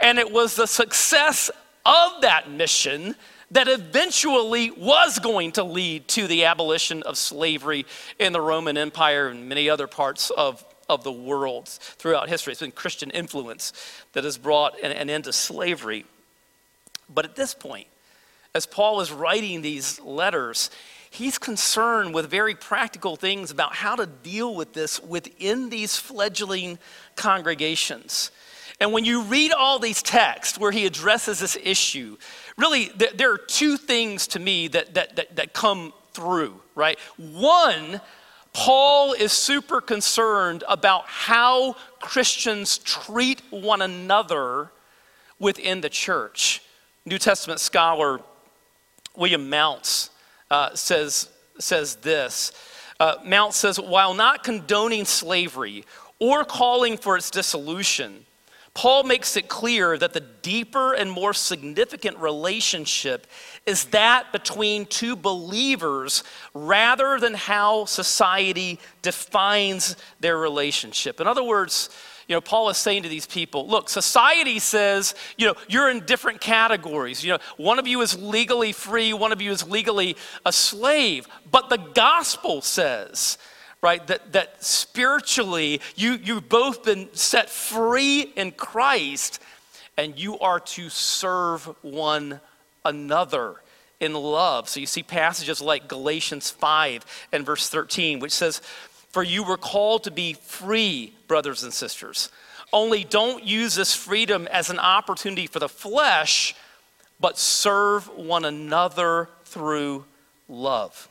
And 0.00 0.18
it 0.18 0.32
was 0.32 0.56
the 0.56 0.66
success 0.66 1.50
of 1.84 2.20
that 2.22 2.50
mission 2.50 3.14
that 3.50 3.68
eventually 3.68 4.70
was 4.70 5.18
going 5.18 5.52
to 5.52 5.64
lead 5.64 6.06
to 6.08 6.26
the 6.26 6.44
abolition 6.44 7.02
of 7.04 7.16
slavery 7.16 7.86
in 8.18 8.32
the 8.32 8.40
Roman 8.40 8.76
Empire 8.76 9.28
and 9.28 9.48
many 9.48 9.70
other 9.70 9.86
parts 9.86 10.30
of, 10.30 10.64
of 10.88 11.02
the 11.02 11.12
world 11.12 11.68
throughout 11.68 12.28
history. 12.28 12.52
It's 12.52 12.60
been 12.60 12.72
Christian 12.72 13.10
influence 13.10 13.72
that 14.12 14.24
has 14.24 14.36
brought 14.36 14.78
an, 14.82 14.92
an 14.92 15.08
end 15.08 15.24
to 15.24 15.32
slavery. 15.32 16.04
But 17.08 17.24
at 17.24 17.36
this 17.36 17.54
point, 17.54 17.86
as 18.54 18.66
Paul 18.66 19.00
is 19.00 19.10
writing 19.10 19.62
these 19.62 19.98
letters, 20.00 20.70
he's 21.10 21.38
concerned 21.38 22.12
with 22.12 22.30
very 22.30 22.54
practical 22.54 23.16
things 23.16 23.50
about 23.50 23.74
how 23.74 23.96
to 23.96 24.04
deal 24.04 24.54
with 24.54 24.74
this 24.74 25.00
within 25.00 25.70
these 25.70 25.96
fledgling 25.96 26.78
congregations. 27.16 28.30
And 28.80 28.92
when 28.92 29.04
you 29.04 29.22
read 29.22 29.52
all 29.52 29.78
these 29.78 30.02
texts 30.02 30.58
where 30.58 30.70
he 30.70 30.86
addresses 30.86 31.40
this 31.40 31.56
issue, 31.62 32.16
really, 32.56 32.86
th- 32.86 33.16
there 33.16 33.32
are 33.32 33.38
two 33.38 33.76
things 33.76 34.28
to 34.28 34.38
me 34.38 34.68
that, 34.68 34.94
that, 34.94 35.16
that, 35.16 35.36
that 35.36 35.52
come 35.52 35.92
through, 36.12 36.60
right? 36.74 36.98
One, 37.16 38.00
Paul 38.52 39.12
is 39.12 39.32
super 39.32 39.80
concerned 39.80 40.62
about 40.68 41.04
how 41.06 41.74
Christians 42.00 42.78
treat 42.78 43.42
one 43.50 43.82
another 43.82 44.70
within 45.38 45.80
the 45.80 45.88
church. 45.88 46.62
New 47.04 47.18
Testament 47.18 47.60
scholar 47.60 48.20
William 49.16 49.50
Mounce 49.50 50.10
uh, 50.50 50.74
says, 50.74 51.28
says 51.58 51.96
this. 51.96 52.52
Uh, 53.00 53.16
Mounce 53.24 53.56
says, 53.56 53.80
while 53.80 54.14
not 54.14 54.44
condoning 54.44 55.04
slavery 55.04 55.84
or 56.18 56.44
calling 56.44 56.96
for 56.96 57.16
its 57.16 57.30
dissolution, 57.30 58.24
Paul 58.78 59.02
makes 59.02 59.36
it 59.36 59.48
clear 59.48 59.98
that 59.98 60.12
the 60.12 60.20
deeper 60.20 60.94
and 60.94 61.10
more 61.10 61.34
significant 61.34 62.16
relationship 62.18 63.26
is 63.66 63.86
that 63.86 64.30
between 64.30 64.86
two 64.86 65.16
believers 65.16 66.22
rather 66.54 67.18
than 67.18 67.34
how 67.34 67.86
society 67.86 68.78
defines 69.02 69.96
their 70.20 70.38
relationship. 70.38 71.20
In 71.20 71.26
other 71.26 71.42
words, 71.42 71.90
you 72.28 72.36
know, 72.36 72.40
Paul 72.40 72.68
is 72.68 72.76
saying 72.76 73.02
to 73.02 73.08
these 73.08 73.26
people, 73.26 73.66
look, 73.66 73.88
society 73.88 74.60
says, 74.60 75.16
you 75.36 75.48
know, 75.48 75.54
you're 75.66 75.90
in 75.90 76.06
different 76.06 76.40
categories. 76.40 77.24
You 77.24 77.32
know, 77.32 77.38
one 77.56 77.80
of 77.80 77.88
you 77.88 78.00
is 78.00 78.16
legally 78.16 78.70
free, 78.70 79.12
one 79.12 79.32
of 79.32 79.42
you 79.42 79.50
is 79.50 79.68
legally 79.68 80.16
a 80.46 80.52
slave. 80.52 81.26
But 81.50 81.68
the 81.68 81.78
gospel 81.78 82.60
says 82.60 83.38
right? 83.80 84.04
That, 84.06 84.32
that 84.32 84.64
spiritually 84.64 85.80
you, 85.94 86.14
you've 86.22 86.48
both 86.48 86.84
been 86.84 87.08
set 87.12 87.48
free 87.50 88.32
in 88.36 88.52
Christ 88.52 89.40
and 89.96 90.18
you 90.18 90.38
are 90.38 90.60
to 90.60 90.88
serve 90.88 91.64
one 91.82 92.40
another 92.84 93.56
in 94.00 94.14
love. 94.14 94.68
So 94.68 94.80
you 94.80 94.86
see 94.86 95.02
passages 95.02 95.60
like 95.60 95.88
Galatians 95.88 96.50
5 96.50 97.28
and 97.32 97.44
verse 97.44 97.68
13, 97.68 98.20
which 98.20 98.32
says, 98.32 98.60
For 99.10 99.22
you 99.22 99.42
were 99.42 99.56
called 99.56 100.04
to 100.04 100.10
be 100.10 100.34
free, 100.34 101.14
brothers 101.26 101.64
and 101.64 101.72
sisters. 101.72 102.30
Only 102.72 103.02
don't 103.02 103.44
use 103.44 103.74
this 103.74 103.94
freedom 103.94 104.46
as 104.48 104.70
an 104.70 104.78
opportunity 104.78 105.46
for 105.46 105.58
the 105.58 105.68
flesh, 105.68 106.54
but 107.18 107.38
serve 107.38 108.08
one 108.16 108.44
another 108.44 109.28
through 109.44 110.04
love. 110.48 111.08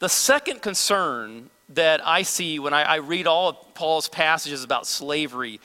The 0.00 0.08
second 0.08 0.62
concern 0.62 1.50
that 1.68 2.06
I 2.06 2.22
see 2.22 2.58
when 2.58 2.72
I, 2.72 2.82
I 2.84 2.96
read 2.96 3.26
all 3.26 3.50
of 3.50 3.74
Paul's 3.74 4.08
passages 4.08 4.64
about 4.64 4.86
slavery 4.86 5.60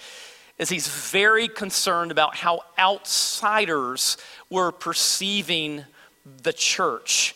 is 0.58 0.68
he's 0.68 0.90
very 0.90 1.48
concerned 1.48 2.12
about 2.12 2.36
how 2.36 2.60
outsiders 2.78 4.18
were 4.50 4.74
perceiving 4.74 5.86
the 6.44 6.52
church. 6.52 7.34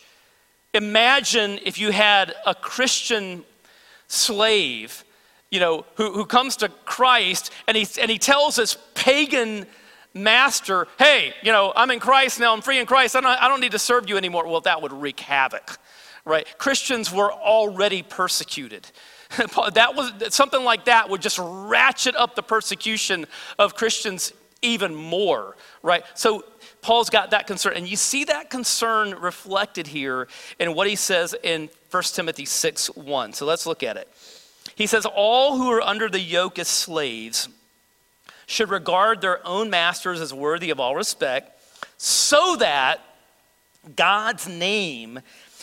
Imagine 0.74 1.58
if 1.64 1.78
you 1.78 1.90
had 1.90 2.34
a 2.44 2.54
Christian 2.54 3.44
slave, 4.06 5.02
you 5.50 5.58
know, 5.58 5.86
who, 5.94 6.12
who 6.12 6.26
comes 6.26 6.56
to 6.56 6.68
Christ 6.68 7.50
and 7.66 7.78
he, 7.78 7.86
and 7.98 8.10
he 8.10 8.18
tells 8.18 8.56
his 8.56 8.76
pagan 8.94 9.64
master, 10.12 10.86
hey, 10.98 11.32
you 11.42 11.50
know, 11.50 11.72
I'm 11.74 11.90
in 11.90 11.98
Christ 11.98 12.38
now, 12.38 12.52
I'm 12.52 12.60
free 12.60 12.78
in 12.78 12.84
Christ, 12.84 13.16
I 13.16 13.22
don't, 13.22 13.42
I 13.42 13.48
don't 13.48 13.60
need 13.60 13.72
to 13.72 13.78
serve 13.78 14.06
you 14.06 14.18
anymore. 14.18 14.46
Well, 14.46 14.60
that 14.62 14.82
would 14.82 14.92
wreak 14.92 15.20
havoc 15.20 15.78
right? 16.24 16.46
Christians 16.58 17.12
were 17.12 17.32
already 17.32 18.02
persecuted. 18.02 18.90
that 19.74 19.94
was 19.94 20.12
something 20.34 20.64
like 20.64 20.86
that 20.86 21.08
would 21.08 21.22
just 21.22 21.38
ratchet 21.40 22.16
up 22.16 22.34
the 22.34 22.42
persecution 22.42 23.26
of 23.58 23.74
Christians 23.74 24.32
even 24.62 24.94
more, 24.94 25.56
right? 25.82 26.04
So 26.14 26.44
Paul's 26.82 27.10
got 27.10 27.30
that 27.30 27.46
concern. 27.46 27.74
And 27.76 27.88
you 27.88 27.96
see 27.96 28.24
that 28.24 28.50
concern 28.50 29.14
reflected 29.14 29.86
here 29.86 30.28
in 30.58 30.74
what 30.74 30.86
he 30.88 30.96
says 30.96 31.34
in 31.42 31.70
1 31.90 32.02
Timothy 32.02 32.44
6 32.44 32.88
1. 32.88 33.32
So 33.32 33.46
let's 33.46 33.66
look 33.66 33.82
at 33.82 33.96
it. 33.96 34.08
He 34.74 34.86
says, 34.86 35.06
All 35.06 35.56
who 35.56 35.70
are 35.70 35.82
under 35.82 36.08
the 36.08 36.20
yoke 36.20 36.58
as 36.58 36.68
slaves 36.68 37.48
should 38.46 38.70
regard 38.70 39.20
their 39.20 39.46
own 39.46 39.70
masters 39.70 40.20
as 40.20 40.34
worthy 40.34 40.70
of 40.70 40.80
all 40.80 40.96
respect, 40.96 41.60
so 41.96 42.56
that 42.56 43.00
God's 43.96 44.48
name 44.48 45.20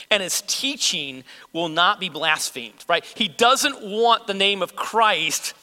and 0.10 0.24
his 0.24 0.42
teaching 0.48 1.24
will 1.54 1.70
not 1.70 2.00
be 2.00 2.10
blasphemed, 2.10 2.86
right? 2.88 3.04
He 3.04 3.28
doesn't 3.28 3.84
want 3.84 4.28
the 4.28 4.34
name 4.34 4.62
of 4.62 4.76
Christ 4.76 5.54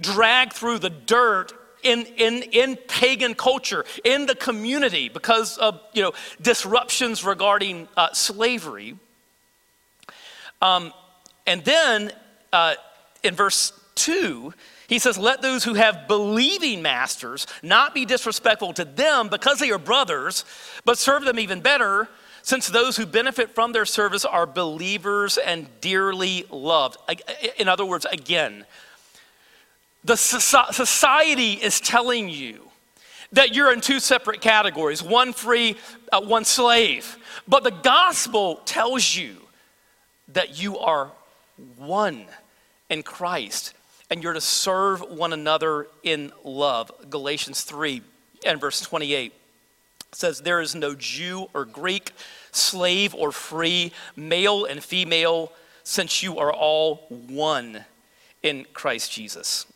dragged 0.00 0.52
through 0.52 0.78
the 0.78 0.90
dirt 0.90 1.52
in, 1.82 2.04
in, 2.16 2.42
in 2.42 2.76
pagan 2.76 3.34
culture, 3.34 3.84
in 4.04 4.26
the 4.26 4.34
community, 4.34 5.08
because 5.08 5.58
of 5.58 5.80
you 5.92 6.02
know, 6.02 6.12
disruptions 6.40 7.24
regarding 7.24 7.88
uh, 7.96 8.12
slavery. 8.12 8.96
Um, 10.60 10.92
and 11.46 11.64
then 11.64 12.12
uh, 12.52 12.74
in 13.22 13.34
verse 13.34 13.72
2, 13.96 14.54
he 14.88 14.98
says, 14.98 15.18
Let 15.18 15.42
those 15.42 15.64
who 15.64 15.74
have 15.74 16.06
believing 16.06 16.82
masters 16.82 17.46
not 17.62 17.94
be 17.94 18.04
disrespectful 18.04 18.72
to 18.74 18.84
them 18.84 19.28
because 19.28 19.58
they 19.58 19.70
are 19.70 19.78
brothers, 19.78 20.44
but 20.84 20.98
serve 20.98 21.24
them 21.24 21.38
even 21.38 21.60
better 21.60 22.08
since 22.42 22.68
those 22.68 22.96
who 22.96 23.06
benefit 23.06 23.54
from 23.54 23.72
their 23.72 23.84
service 23.84 24.24
are 24.24 24.46
believers 24.46 25.38
and 25.38 25.68
dearly 25.80 26.44
loved. 26.50 26.98
In 27.56 27.68
other 27.68 27.84
words, 27.84 28.04
again, 28.04 28.66
the 30.04 30.16
society 30.16 31.52
is 31.52 31.80
telling 31.80 32.28
you 32.28 32.68
that 33.32 33.54
you're 33.54 33.72
in 33.72 33.80
two 33.80 34.00
separate 34.00 34.40
categories 34.40 35.02
one 35.02 35.32
free, 35.32 35.76
uh, 36.12 36.20
one 36.20 36.44
slave. 36.44 37.16
But 37.48 37.64
the 37.64 37.70
gospel 37.70 38.56
tells 38.64 39.14
you 39.16 39.36
that 40.28 40.60
you 40.60 40.78
are 40.78 41.10
one 41.76 42.26
in 42.90 43.02
Christ 43.02 43.74
and 44.10 44.22
you're 44.22 44.34
to 44.34 44.40
serve 44.40 45.00
one 45.00 45.32
another 45.32 45.86
in 46.02 46.32
love. 46.44 46.90
Galatians 47.08 47.62
3 47.62 48.02
and 48.44 48.60
verse 48.60 48.80
28 48.80 49.32
says, 50.12 50.40
There 50.40 50.60
is 50.60 50.74
no 50.74 50.94
Jew 50.94 51.48
or 51.54 51.64
Greek, 51.64 52.12
slave 52.52 53.14
or 53.14 53.32
free, 53.32 53.92
male 54.16 54.64
and 54.64 54.82
female, 54.82 55.52
since 55.84 56.22
you 56.22 56.38
are 56.38 56.52
all 56.52 57.06
one 57.08 57.84
in 58.42 58.66
Christ 58.72 59.12
Jesus. 59.12 59.66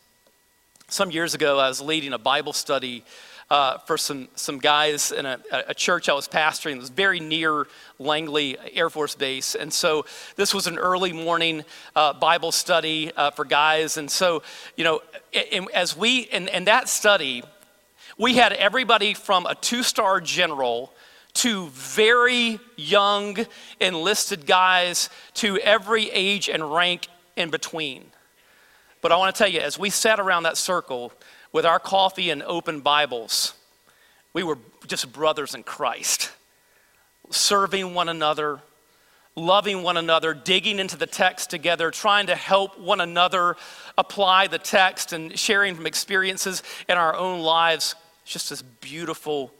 Some 0.87 1.11
years 1.11 1.33
ago, 1.33 1.59
I 1.59 1.67
was 1.67 1.81
leading 1.81 2.13
a 2.13 2.17
Bible 2.17 2.53
study 2.53 3.03
uh, 3.49 3.77
for 3.79 3.97
some, 3.97 4.27
some 4.35 4.57
guys 4.57 5.11
in 5.11 5.25
a, 5.25 5.39
a 5.51 5.73
church 5.73 6.09
I 6.09 6.13
was 6.13 6.27
pastoring. 6.27 6.75
It 6.75 6.79
was 6.79 6.89
very 6.89 7.19
near 7.19 7.67
Langley 7.97 8.57
Air 8.73 8.89
Force 8.89 9.15
Base. 9.15 9.55
And 9.55 9.71
so 9.71 10.05
this 10.35 10.53
was 10.53 10.67
an 10.67 10.77
early 10.77 11.13
morning 11.13 11.63
uh, 11.95 12.13
Bible 12.13 12.51
study 12.51 13.11
uh, 13.15 13.31
for 13.31 13.45
guys. 13.45 13.97
And 13.97 14.11
so, 14.11 14.43
you 14.75 14.83
know, 14.83 15.01
in, 15.31 15.67
as 15.73 15.95
we, 15.95 16.21
in 16.21 16.65
that 16.65 16.89
study, 16.89 17.43
we 18.17 18.35
had 18.35 18.53
everybody 18.53 19.13
from 19.13 19.45
a 19.45 19.55
two 19.55 19.83
star 19.83 20.19
general 20.21 20.93
to 21.35 21.67
very 21.67 22.59
young 22.75 23.37
enlisted 23.79 24.47
guys 24.47 25.09
to 25.35 25.59
every 25.59 26.09
age 26.09 26.49
and 26.49 26.73
rank 26.73 27.07
in 27.35 27.51
between. 27.51 28.05
But 29.01 29.11
I 29.11 29.17
want 29.17 29.35
to 29.35 29.37
tell 29.37 29.51
you, 29.51 29.59
as 29.59 29.77
we 29.77 29.91
sat 29.91 30.19
around 30.19 30.43
that 30.43 30.57
circle 30.57 31.13
with 31.51 31.65
our 31.65 31.79
coffee 31.79 32.31
and 32.31 32.41
open 32.43 32.81
Bibles, 32.81 33.53
we 34.33 34.41
were 34.41 34.57
just 34.87 35.13
brothers 35.13 35.53
in 35.53 35.63
Christ, 35.63 36.31
serving 37.29 37.93
one 37.93 38.09
another, 38.09 38.61
loving 39.35 39.83
one 39.83 39.97
another, 39.97 40.33
digging 40.33 40.79
into 40.79 40.97
the 40.97 41.05
text 41.05 41.51
together, 41.51 41.91
trying 41.91 42.25
to 42.27 42.35
help 42.35 42.79
one 42.79 42.99
another 42.99 43.55
apply 43.95 44.47
the 44.47 44.57
text 44.57 45.13
and 45.13 45.37
sharing 45.37 45.75
from 45.75 45.85
experiences 45.85 46.63
in 46.89 46.97
our 46.97 47.15
own 47.15 47.41
lives. 47.41 47.93
It's 48.27 48.33
just 48.33 48.49
this 48.49 48.61
beautiful 48.61 49.53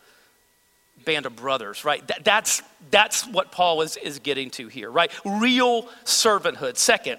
band 1.06 1.26
of 1.26 1.38
brothers, 1.38 1.86
right? 1.86 2.06
That, 2.10 2.26
that's, 2.26 2.62
that's 2.92 3.26
what 3.26 3.50
Paul 3.50 3.82
is, 3.82 3.96
is 3.96 4.20
getting 4.20 4.50
to 4.52 4.68
here, 4.68 4.92
right? 4.92 5.10
Real 5.24 5.84
servanthood. 6.04 6.76
Second, 6.76 7.18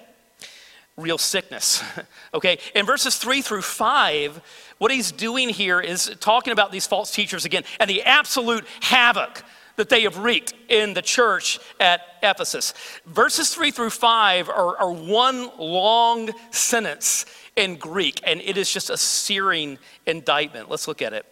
real 0.99 1.17
sickness. 1.17 1.83
okay, 2.35 2.59
in 2.75 2.85
verses 2.85 3.17
three 3.17 3.41
through 3.41 3.63
five, 3.63 4.43
what 4.77 4.91
he's 4.91 5.11
doing 5.11 5.49
here 5.49 5.81
is 5.81 6.15
talking 6.21 6.53
about 6.53 6.71
these 6.71 6.87
false 6.87 7.11
teachers 7.11 7.47
again 7.47 7.65
and 7.81 7.89
the 7.89 8.03
absolute 8.03 8.67
havoc 8.83 9.43
that 9.77 9.89
they 9.89 10.03
have 10.03 10.19
wreaked 10.19 10.53
in 10.69 10.93
the 10.93 11.01
church 11.01 11.59
at 11.81 12.03
Ephesus. 12.23 12.75
Verses 13.07 13.55
three 13.55 13.71
through 13.71 13.89
five 13.89 14.51
are, 14.51 14.77
are 14.77 14.93
one 14.93 15.49
long 15.57 16.29
sentence 16.51 17.25
in 17.57 17.77
Greek, 17.77 18.21
and 18.25 18.43
it 18.43 18.59
is 18.59 18.71
just 18.71 18.91
a 18.91 18.99
searing 18.99 19.79
indictment. 20.05 20.69
Let's 20.69 20.87
look 20.87 21.01
at 21.01 21.15
it. 21.15 21.25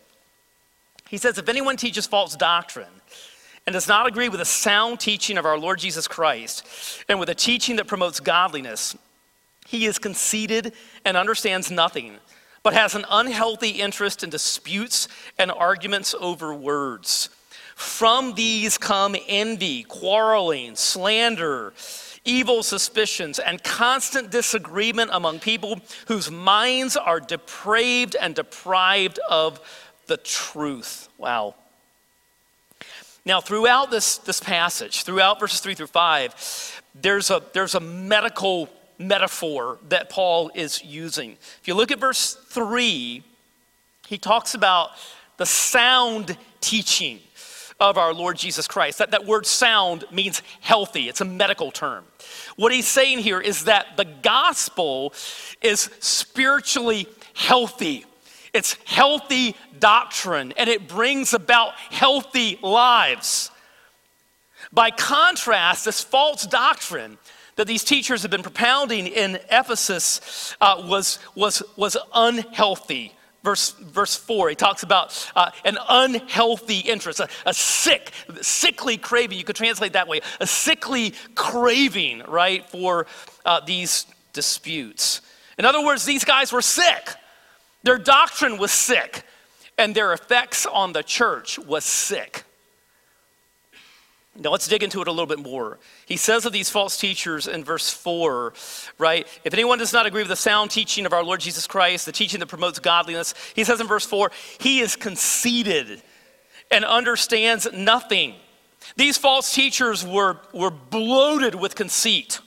He 1.09 1.19
says, 1.19 1.39
If 1.39 1.49
anyone 1.49 1.77
teaches 1.77 2.07
false 2.07 2.37
doctrine, 2.37 2.87
and 3.67 3.73
does 3.73 3.89
not 3.89 4.07
agree 4.07 4.29
with 4.29 4.39
the 4.39 4.47
sound 4.47 5.01
teaching 5.01 5.37
of 5.37 5.45
our 5.45 5.59
Lord 5.59 5.81
Jesus 5.81 6.07
Christ 6.07 7.05
and 7.09 7.19
with 7.19 7.29
a 7.29 7.35
teaching 7.35 7.77
that 7.77 7.89
promotes 7.89 8.21
godliness, 8.21 8.97
he 9.67 9.87
is 9.87 9.99
conceited 9.99 10.73
and 11.05 11.17
understands 11.17 11.71
nothing, 11.71 12.17
but 12.63 12.75
has 12.75 12.95
an 12.95 13.05
unhealthy 13.11 13.71
interest 13.71 14.23
in 14.23 14.31
disputes 14.31 15.09
and 15.39 15.51
arguments 15.51 16.15
over 16.21 16.55
words. 16.55 17.31
From 17.75 18.35
these 18.35 18.79
come 18.79 19.17
envy, 19.29 19.83
quarreling, 19.83 20.77
slander, 20.77 21.75
evil 22.25 22.63
suspicions, 22.63 23.39
and 23.39 23.63
constant 23.63 24.31
disagreement 24.31 25.11
among 25.13 25.41
people 25.41 25.81
whose 26.07 26.31
minds 26.31 26.97
are 26.97 27.21
depraved 27.21 28.17
and 28.21 28.35
deprived 28.35 29.19
of 29.29 29.61
the 30.07 30.17
truth. 30.17 31.09
Wow. 31.19 31.55
Now, 33.25 33.41
throughout 33.41 33.91
this, 33.91 34.19
this 34.19 34.41
passage, 34.41 35.03
throughout 35.03 35.41
verses 35.41 35.61
three 35.61 35.75
through 35.75 35.89
five, 35.89 36.35
there's 36.95 37.31
a, 37.31 37.43
there's 37.53 37.75
a 37.75 37.81
medical 37.81 38.69
metaphor 38.99 39.79
that 39.89 40.09
Paul 40.11 40.51
is 40.55 40.83
using. 40.85 41.33
If 41.61 41.69
you 41.69 41.75
look 41.75 41.91
at 41.91 41.99
verse 41.99 42.35
3, 42.35 43.23
he 44.07 44.19
talks 44.19 44.55
about 44.55 44.91
the 45.37 45.47
sound 45.47 46.37
teaching 46.61 47.21
of 47.79 47.99
our 47.99 48.15
Lord 48.15 48.39
Jesus 48.39 48.67
Christ. 48.67 48.99
That, 48.99 49.11
that 49.11 49.27
word 49.27 49.45
sound 49.47 50.05
means 50.11 50.43
healthy, 50.61 51.09
it's 51.09 51.21
a 51.21 51.27
medical 51.27 51.71
term. 51.71 52.05
What 52.57 52.73
he's 52.73 52.89
saying 52.89 53.19
here 53.19 53.41
is 53.41 53.65
that 53.65 53.97
the 53.97 54.07
gospel 54.07 55.13
is 55.61 55.91
spiritually 56.00 57.07
healthy. 57.35 58.07
It's 58.56 58.78
healthy 58.86 59.54
doctrine 59.78 60.54
and 60.56 60.71
it 60.71 60.88
brings 60.88 61.34
about 61.34 61.75
healthy 61.90 62.58
lives. 62.62 63.50
By 64.73 64.90
contrast, 64.90 65.84
this 65.84 66.02
false 66.02 66.47
doctrine 66.47 67.19
that 67.56 67.66
these 67.66 67.84
teachers 67.84 68.23
have 68.23 68.30
been 68.30 68.42
propounding 68.42 69.06
in 69.06 69.38
Ephesus 69.50 70.54
uh, 70.60 70.82
was, 70.86 71.19
was, 71.34 71.62
was 71.76 71.97
unhealthy. 72.14 73.12
Verse, 73.45 73.73
verse 73.73 74.16
4, 74.16 74.49
he 74.49 74.54
talks 74.54 74.82
about 74.82 75.30
uh, 75.36 75.50
an 75.64 75.78
unhealthy 75.88 76.80
interest, 76.80 77.21
a, 77.21 77.28
a 77.45 77.54
sick, 77.54 78.10
sickly 78.40 78.97
craving. 78.97 79.38
You 79.38 79.45
could 79.45 79.56
translate 79.56 79.92
that 79.92 80.08
way 80.08 80.21
a 80.40 80.47
sickly 80.47 81.12
craving, 81.34 82.23
right, 82.26 82.69
for 82.69 83.06
uh, 83.45 83.60
these 83.60 84.06
disputes. 84.32 85.21
In 85.58 85.64
other 85.64 85.84
words, 85.84 86.04
these 86.04 86.25
guys 86.25 86.52
were 86.52 86.62
sick. 86.62 87.14
Their 87.87 87.99
doctrine 87.99 88.59
was 88.59 88.73
sick, 88.73 89.23
and 89.79 89.95
their 89.95 90.13
effects 90.13 90.67
on 90.67 90.93
the 90.93 91.05
church 91.05 91.57
was 91.57 91.85
sick. 91.85 92.43
Now 94.35 94.51
let's 94.51 94.67
dig 94.67 94.83
into 94.83 95.01
it 95.03 95.07
a 95.07 95.13
little 95.13 95.29
bit 95.29 95.39
more. 95.39 95.79
He 96.05 96.17
says 96.17 96.45
of 96.45 96.53
these 96.53 96.69
false 96.69 96.99
teachers 96.99 97.47
in 97.47 97.63
verse 97.63 97.89
4, 97.89 98.55
right? 98.99 99.25
If 99.45 99.55
anyone 99.55 99.79
does 99.79 99.93
not 99.93 100.05
agree 100.05 100.23
with 100.23 100.31
the 100.31 100.35
sound 100.35 100.73
teaching 100.73 101.07
of 101.07 101.13
our 101.13 101.23
Lord 101.23 101.39
Jesus 101.39 101.69
Christ, 101.69 102.07
the 102.07 102.13
teaching 102.13 102.41
that 102.41 102.49
promotes 102.49 102.81
godliness, 102.81 103.35
he 103.55 103.63
says 103.63 103.81
in 103.81 103.87
verse 103.87 104.05
4, 104.05 104.33
he 104.59 104.81
is 104.81 104.97
conceited 104.97 106.03
and 106.73 106.85
understands 106.85 107.69
nothing. 107.73 108.35
These 108.97 109.17
false 109.17 109.55
teachers 109.55 110.05
were, 110.05 110.41
were 110.53 110.73
bloated 110.73 111.55
with 111.55 111.77
conceit, 111.77 112.41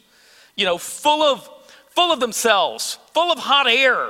you 0.58 0.66
know, 0.66 0.78
full 0.78 1.24
of, 1.24 1.50
full 1.88 2.12
of 2.12 2.20
themselves, 2.20 3.00
full 3.14 3.32
of 3.32 3.40
hot 3.40 3.70
air. 3.70 4.10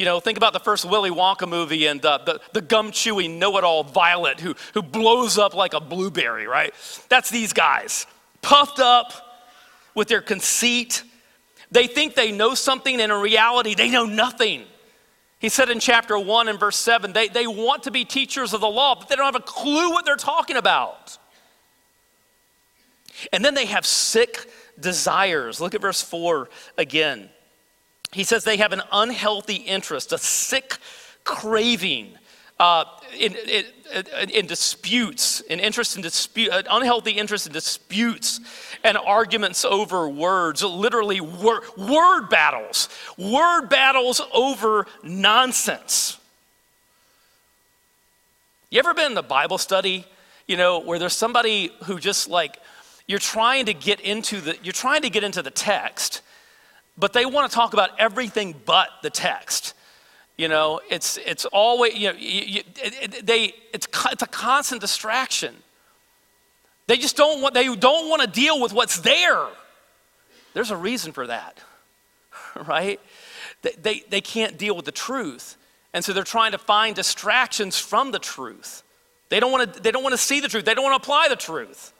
You 0.00 0.06
know, 0.06 0.18
think 0.18 0.38
about 0.38 0.54
the 0.54 0.60
first 0.60 0.86
Willy 0.86 1.10
Wonka 1.10 1.46
movie 1.46 1.84
and 1.84 2.02
uh, 2.02 2.20
the, 2.24 2.40
the 2.54 2.62
gum 2.62 2.90
chewing 2.90 3.38
know 3.38 3.58
it 3.58 3.64
all 3.64 3.84
Violet 3.84 4.40
who, 4.40 4.54
who 4.72 4.80
blows 4.80 5.36
up 5.36 5.52
like 5.52 5.74
a 5.74 5.80
blueberry, 5.80 6.46
right? 6.46 6.72
That's 7.10 7.28
these 7.28 7.52
guys, 7.52 8.06
puffed 8.40 8.78
up 8.78 9.12
with 9.94 10.08
their 10.08 10.22
conceit. 10.22 11.02
They 11.70 11.86
think 11.86 12.14
they 12.14 12.32
know 12.32 12.54
something, 12.54 12.98
and 12.98 13.12
in 13.12 13.20
reality, 13.20 13.74
they 13.74 13.90
know 13.90 14.06
nothing. 14.06 14.64
He 15.38 15.50
said 15.50 15.68
in 15.68 15.80
chapter 15.80 16.18
1 16.18 16.48
and 16.48 16.58
verse 16.58 16.76
7 16.76 17.12
they, 17.12 17.28
they 17.28 17.46
want 17.46 17.82
to 17.82 17.90
be 17.90 18.06
teachers 18.06 18.54
of 18.54 18.62
the 18.62 18.70
law, 18.70 18.94
but 18.94 19.10
they 19.10 19.16
don't 19.16 19.26
have 19.26 19.34
a 19.34 19.44
clue 19.44 19.90
what 19.90 20.06
they're 20.06 20.16
talking 20.16 20.56
about. 20.56 21.18
And 23.34 23.44
then 23.44 23.52
they 23.52 23.66
have 23.66 23.84
sick 23.84 24.50
desires. 24.80 25.60
Look 25.60 25.74
at 25.74 25.82
verse 25.82 26.00
4 26.00 26.48
again. 26.78 27.28
He 28.12 28.24
says 28.24 28.44
they 28.44 28.56
have 28.56 28.72
an 28.72 28.82
unhealthy 28.92 29.56
interest, 29.56 30.12
a 30.12 30.18
sick 30.18 30.78
craving 31.24 32.18
uh, 32.58 32.84
in, 33.18 33.34
in, 33.36 33.64
in, 34.30 34.46
disputes, 34.46 35.40
an 35.48 35.60
interest 35.60 35.96
in 35.96 36.02
dispute, 36.02 36.50
an 36.52 36.64
unhealthy 36.70 37.12
interest 37.12 37.46
in 37.46 37.52
disputes 37.52 38.40
and 38.84 38.98
arguments 38.98 39.64
over 39.64 40.08
words, 40.08 40.62
literally 40.62 41.20
wor- 41.20 41.62
word 41.78 42.28
battles, 42.28 42.88
word 43.16 43.68
battles 43.68 44.20
over 44.34 44.86
nonsense. 45.02 46.18
You 48.70 48.78
ever 48.78 48.92
been 48.92 49.12
in 49.12 49.18
a 49.18 49.22
Bible 49.22 49.58
study, 49.58 50.04
you 50.46 50.56
know, 50.56 50.80
where 50.80 50.98
there's 50.98 51.16
somebody 51.16 51.72
who 51.84 51.98
just 51.98 52.28
like, 52.28 52.58
you're 53.06 53.18
trying 53.18 53.66
to 53.66 53.74
get 53.74 54.00
into 54.00 54.40
the, 54.40 54.56
you're 54.62 54.72
trying 54.72 55.02
to 55.02 55.10
get 55.10 55.24
into 55.24 55.42
the 55.42 55.50
text, 55.50 56.20
but 57.00 57.12
they 57.12 57.26
want 57.26 57.50
to 57.50 57.54
talk 57.54 57.72
about 57.72 57.98
everything 57.98 58.54
but 58.64 58.88
the 59.02 59.10
text. 59.10 59.74
You 60.36 60.48
know, 60.48 60.80
it's, 60.90 61.18
it's 61.18 61.44
always, 61.46 61.94
you 61.94 62.12
know, 62.12 62.18
you, 62.18 62.42
you, 62.42 62.62
it, 62.76 63.26
they, 63.26 63.54
it's, 63.74 63.88
it's 64.12 64.22
a 64.22 64.26
constant 64.26 64.80
distraction. 64.80 65.54
They 66.86 66.96
just 66.96 67.16
don't 67.16 67.42
want, 67.42 67.54
they 67.54 67.74
don't 67.74 68.08
want 68.08 68.22
to 68.22 68.28
deal 68.28 68.60
with 68.60 68.72
what's 68.72 69.00
there. 69.00 69.46
There's 70.54 70.70
a 70.70 70.76
reason 70.76 71.12
for 71.12 71.26
that, 71.26 71.58
right? 72.66 73.00
They, 73.62 73.72
they, 73.82 74.04
they 74.08 74.20
can't 74.20 74.56
deal 74.58 74.74
with 74.74 74.84
the 74.84 74.92
truth. 74.92 75.56
And 75.92 76.04
so 76.04 76.12
they're 76.12 76.24
trying 76.24 76.52
to 76.52 76.58
find 76.58 76.94
distractions 76.94 77.78
from 77.78 78.10
the 78.10 78.18
truth. 78.18 78.82
They 79.28 79.40
don't 79.40 79.52
want 79.52 79.74
to, 79.74 79.80
they 79.80 79.90
don't 79.90 80.02
want 80.02 80.12
to 80.12 80.18
see 80.18 80.40
the 80.40 80.48
truth. 80.48 80.64
They 80.64 80.74
don't 80.74 80.84
want 80.84 81.00
to 81.00 81.04
apply 81.04 81.28
the 81.28 81.36
truth. 81.36 81.92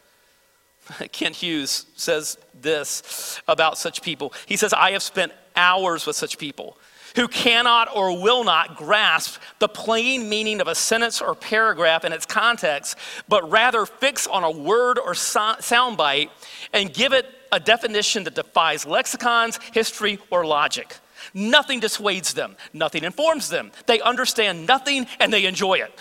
Kent 1.12 1.36
Hughes 1.36 1.86
says 1.94 2.38
this 2.60 3.40
about 3.48 3.78
such 3.78 4.02
people. 4.02 4.32
He 4.46 4.56
says, 4.56 4.72
I 4.72 4.92
have 4.92 5.02
spent 5.02 5.32
hours 5.56 6.06
with 6.06 6.16
such 6.16 6.38
people 6.38 6.78
who 7.16 7.28
cannot 7.28 7.94
or 7.94 8.20
will 8.20 8.44
not 8.44 8.76
grasp 8.76 9.40
the 9.58 9.68
plain 9.68 10.28
meaning 10.28 10.60
of 10.60 10.68
a 10.68 10.74
sentence 10.74 11.20
or 11.20 11.34
paragraph 11.34 12.04
in 12.04 12.12
its 12.12 12.26
context, 12.26 12.96
but 13.28 13.50
rather 13.50 13.86
fix 13.86 14.26
on 14.26 14.44
a 14.44 14.50
word 14.50 14.98
or 14.98 15.14
so- 15.14 15.56
soundbite 15.58 16.30
and 16.72 16.92
give 16.92 17.12
it 17.12 17.26
a 17.52 17.58
definition 17.58 18.24
that 18.24 18.34
defies 18.34 18.86
lexicons, 18.86 19.58
history, 19.72 20.18
or 20.30 20.46
logic. 20.46 20.96
Nothing 21.34 21.80
dissuades 21.80 22.34
them, 22.34 22.56
nothing 22.72 23.04
informs 23.04 23.48
them. 23.48 23.72
They 23.86 24.00
understand 24.00 24.66
nothing 24.66 25.06
and 25.18 25.32
they 25.32 25.44
enjoy 25.44 25.74
it. 25.74 25.98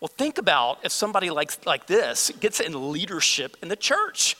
Well, 0.00 0.08
think 0.08 0.38
about 0.38 0.78
if 0.82 0.92
somebody 0.92 1.30
like, 1.30 1.66
like 1.66 1.86
this 1.86 2.30
gets 2.40 2.60
in 2.60 2.90
leadership 2.90 3.56
in 3.62 3.68
the 3.68 3.76
church. 3.76 4.36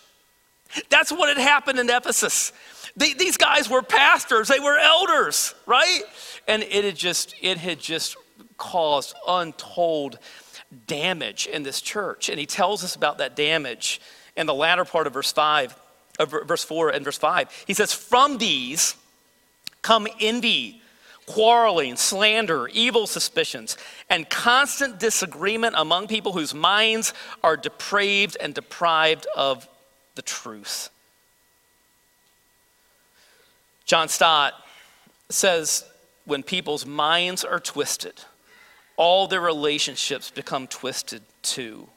That's 0.89 1.13
what 1.13 1.29
had 1.29 1.39
happened 1.39 1.79
in 1.79 1.91
Ephesus. 1.91 2.53
these 2.97 3.37
guys 3.37 3.69
were 3.69 3.83
pastors, 3.83 4.49
they 4.49 4.61
were 4.61 4.79
elders, 4.79 5.55
right? 5.67 6.03
And 6.49 6.63
it 6.63 6.85
had 6.85 6.97
just, 6.97 7.35
it 7.41 7.59
had 7.59 7.79
just 7.79 8.17
caused 8.57 9.15
untold 9.27 10.19
damage 10.87 11.47
in 11.47 11.63
this 11.63 11.81
church. 11.81 12.29
And 12.29 12.39
he 12.39 12.47
tells 12.47 12.85
us 12.85 12.95
about 12.95 13.19
that 13.19 13.37
damage 13.37 14.01
in 14.37 14.47
the 14.47 14.55
latter 14.55 14.85
part 14.85 15.07
of 15.07 15.13
verse 15.13 15.33
5, 15.33 15.77
of 16.19 16.31
verse 16.47 16.65
4 16.65 16.91
and 16.91 17.05
verse 17.05 17.19
5. 17.19 17.65
He 17.67 17.75
says, 17.75 17.93
From 17.93 18.39
these 18.39 18.95
come 19.83 20.07
envy 20.21 20.80
quarreling, 21.31 21.95
slander, 21.95 22.67
evil 22.73 23.07
suspicions, 23.07 23.77
and 24.09 24.29
constant 24.29 24.99
disagreement 24.99 25.77
among 25.79 26.09
people 26.09 26.33
whose 26.33 26.53
minds 26.53 27.15
are 27.45 27.57
depraved 27.57 28.37
and 28.41 28.53
deprived 28.53 29.29
of 29.37 29.69
the 30.17 30.23
truth. 30.23 30.91
John 33.85 34.09
Stott 34.09 34.55
says 35.29 35.85
when 36.25 36.43
people's 36.43 36.85
minds 36.85 37.45
are 37.45 37.61
twisted, 37.61 38.15
all 38.97 39.29
their 39.29 39.41
relationships 39.41 40.33
become 40.33 40.67
twisted 40.67 41.23
too. 41.43 41.89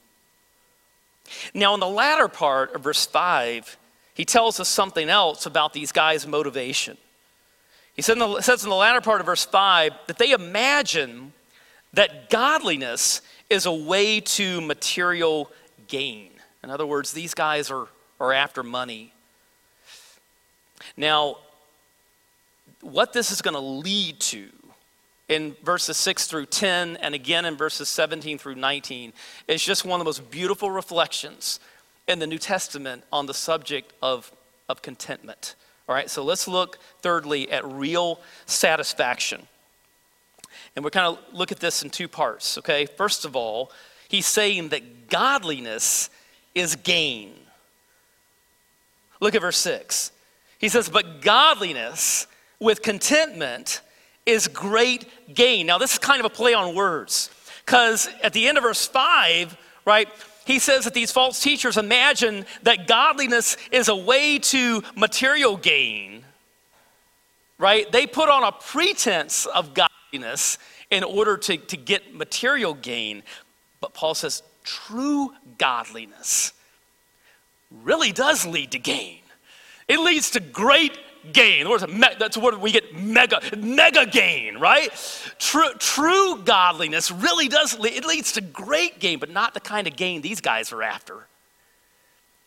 Now, 1.55 1.73
in 1.73 1.79
the 1.79 1.87
latter 1.87 2.27
part 2.27 2.75
of 2.75 2.83
verse 2.83 3.07
5, 3.07 3.77
he 4.13 4.25
tells 4.25 4.59
us 4.59 4.69
something 4.69 5.09
else 5.09 5.47
about 5.47 5.73
these 5.73 5.91
guys' 5.91 6.27
motivation. 6.27 6.97
He 7.95 8.01
says 8.01 8.63
in 8.63 8.69
the 8.69 8.75
latter 8.75 9.01
part 9.01 9.19
of 9.19 9.27
verse 9.27 9.45
5 9.45 9.93
that 10.07 10.17
they 10.17 10.31
imagine 10.31 11.33
that 11.93 12.29
godliness 12.29 13.21
is 13.49 13.65
a 13.65 13.73
way 13.73 14.19
to 14.19 14.61
material 14.61 15.51
gain. 15.87 16.31
In 16.63 16.69
other 16.69 16.85
words, 16.85 17.11
these 17.11 17.33
guys 17.33 17.69
are, 17.69 17.87
are 18.19 18.33
after 18.33 18.63
money. 18.63 19.13
Now, 20.97 21.37
what 22.81 23.13
this 23.13 23.31
is 23.31 23.41
going 23.41 23.53
to 23.53 23.59
lead 23.59 24.19
to 24.19 24.49
in 25.29 25.55
verses 25.63 25.97
6 25.97 26.27
through 26.27 26.47
10 26.47 26.97
and 26.97 27.15
again 27.15 27.45
in 27.45 27.55
verses 27.55 27.87
17 27.89 28.37
through 28.37 28.55
19 28.55 29.13
is 29.47 29.63
just 29.63 29.85
one 29.85 29.99
of 29.99 30.03
the 30.03 30.07
most 30.07 30.29
beautiful 30.29 30.69
reflections 30.69 31.59
in 32.07 32.19
the 32.19 32.27
New 32.27 32.37
Testament 32.37 33.03
on 33.11 33.25
the 33.25 33.33
subject 33.33 33.93
of, 34.01 34.31
of 34.67 34.81
contentment. 34.81 35.55
All 35.87 35.95
right, 35.95 36.09
so 36.09 36.23
let's 36.23 36.47
look 36.47 36.79
thirdly 37.01 37.51
at 37.51 37.65
real 37.65 38.21
satisfaction. 38.45 39.47
And 40.75 40.83
we're 40.83 40.91
kind 40.91 41.05
of 41.05 41.19
look 41.33 41.51
at 41.51 41.59
this 41.59 41.83
in 41.83 41.89
two 41.89 42.07
parts, 42.07 42.57
okay? 42.59 42.85
First 42.85 43.25
of 43.25 43.35
all, 43.35 43.71
he's 44.07 44.25
saying 44.25 44.69
that 44.69 45.09
godliness 45.09 46.09
is 46.55 46.75
gain. 46.77 47.33
Look 49.19 49.35
at 49.35 49.41
verse 49.41 49.57
6. 49.57 50.11
He 50.57 50.69
says, 50.69 50.89
But 50.89 51.21
godliness 51.21 52.27
with 52.59 52.81
contentment 52.81 53.81
is 54.25 54.47
great 54.47 55.05
gain. 55.33 55.67
Now, 55.67 55.77
this 55.77 55.93
is 55.93 55.99
kind 55.99 56.19
of 56.19 56.25
a 56.25 56.29
play 56.29 56.53
on 56.53 56.75
words, 56.75 57.29
because 57.65 58.09
at 58.23 58.31
the 58.33 58.47
end 58.47 58.57
of 58.57 58.63
verse 58.63 58.85
5, 58.87 59.57
right, 59.85 60.07
he 60.45 60.59
says 60.59 60.83
that 60.85 60.93
these 60.93 61.11
false 61.11 61.41
teachers 61.41 61.77
imagine 61.77 62.45
that 62.63 62.87
godliness 62.87 63.57
is 63.71 63.87
a 63.87 63.95
way 63.95 64.39
to 64.39 64.83
material 64.95 65.57
gain, 65.57 66.23
right? 67.57 67.89
They 67.91 68.07
put 68.07 68.29
on 68.29 68.43
a 68.43 68.51
pretense 68.51 69.45
of 69.45 69.73
godliness 69.73 70.57
in 70.91 71.03
order 71.03 71.37
to, 71.37 71.57
to 71.57 71.77
get 71.77 72.13
material 72.13 72.73
gain. 72.73 73.23
But 73.79 73.93
Paul 73.93 74.15
says 74.15 74.43
true 74.63 75.33
godliness 75.57 76.53
really 77.71 78.11
does 78.11 78.45
lead 78.45 78.71
to 78.71 78.79
gain. 78.79 79.19
It 79.87 79.99
leads 79.99 80.31
to 80.31 80.39
great 80.39 80.97
gain. 81.31 81.67
That's 82.19 82.37
where 82.37 82.57
we 82.57 82.71
get 82.71 82.95
mega, 82.95 83.39
mega 83.55 84.05
gain, 84.05 84.57
right? 84.57 84.89
True, 85.39 85.73
true 85.79 86.41
godliness 86.43 87.11
really 87.11 87.47
does, 87.47 87.77
it 87.79 88.05
leads 88.05 88.33
to 88.33 88.41
great 88.41 88.99
gain, 88.99 89.19
but 89.19 89.29
not 89.29 89.53
the 89.53 89.59
kind 89.59 89.87
of 89.87 89.95
gain 89.95 90.21
these 90.21 90.41
guys 90.41 90.71
are 90.71 90.83
after. 90.83 91.27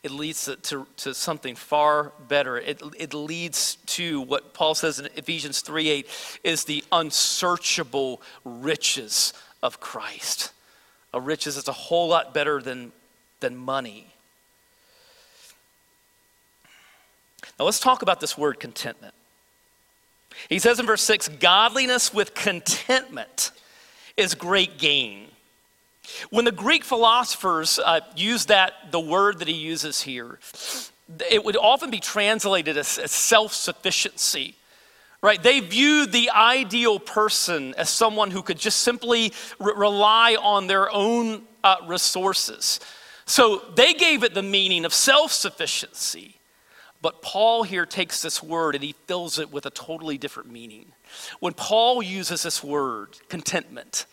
It 0.02 0.12
leads 0.12 0.44
to, 0.44 0.54
to, 0.56 0.86
to 0.98 1.14
something 1.14 1.56
far 1.56 2.12
better. 2.28 2.58
It, 2.58 2.80
it 2.96 3.12
leads 3.12 3.76
to 3.86 4.20
what 4.20 4.54
Paul 4.54 4.76
says 4.76 5.00
in 5.00 5.08
Ephesians 5.16 5.62
3 5.62 5.88
8 5.88 6.38
is 6.44 6.64
the 6.64 6.84
unsearchable 6.92 8.22
riches 8.44 9.32
of 9.64 9.80
Christ. 9.80 10.52
A 11.12 11.20
riches 11.20 11.56
that's 11.56 11.66
a 11.66 11.72
whole 11.72 12.06
lot 12.08 12.34
better 12.34 12.62
than, 12.62 12.92
than 13.40 13.56
money. 13.56 14.06
Now 17.58 17.64
let's 17.64 17.80
talk 17.80 18.02
about 18.02 18.20
this 18.20 18.36
word 18.36 18.60
contentment. 18.60 19.14
He 20.48 20.58
says 20.58 20.78
in 20.78 20.86
verse 20.86 21.02
6 21.02 21.28
godliness 21.40 22.12
with 22.12 22.34
contentment 22.34 23.52
is 24.16 24.34
great 24.34 24.78
gain. 24.78 25.28
When 26.30 26.44
the 26.44 26.52
Greek 26.52 26.84
philosophers 26.84 27.78
uh, 27.78 28.00
that, 28.46 28.72
the 28.90 29.00
word 29.00 29.40
that 29.40 29.48
he 29.48 29.54
uses 29.54 30.02
here, 30.02 30.38
it 31.30 31.44
would 31.44 31.56
often 31.56 31.90
be 31.90 32.00
translated 32.00 32.76
as, 32.76 32.98
as 32.98 33.10
self 33.10 33.52
sufficiency 33.52 34.54
right? 35.22 35.42
They 35.42 35.58
viewed 35.58 36.12
the 36.12 36.30
ideal 36.30 37.00
person 37.00 37.74
as 37.76 37.88
someone 37.88 38.30
who 38.30 38.42
could 38.42 38.58
just 38.58 38.80
simply 38.80 39.32
re- 39.58 39.72
rely 39.74 40.36
on 40.36 40.68
their 40.68 40.88
own 40.92 41.42
uh, 41.64 41.76
resources. 41.86 42.78
So 43.24 43.62
they 43.74 43.92
gave 43.92 44.22
it 44.22 44.34
the 44.34 44.42
meaning 44.42 44.84
of 44.84 44.94
self 44.94 45.32
sufficiency. 45.32 46.35
But 47.02 47.22
Paul 47.22 47.62
here 47.62 47.86
takes 47.86 48.22
this 48.22 48.42
word 48.42 48.74
and 48.74 48.82
he 48.82 48.94
fills 49.06 49.38
it 49.38 49.52
with 49.52 49.66
a 49.66 49.70
totally 49.70 50.18
different 50.18 50.50
meaning. 50.50 50.92
When 51.40 51.52
Paul 51.52 52.02
uses 52.02 52.42
this 52.42 52.64
word, 52.64 53.10
contentment, 53.28 54.06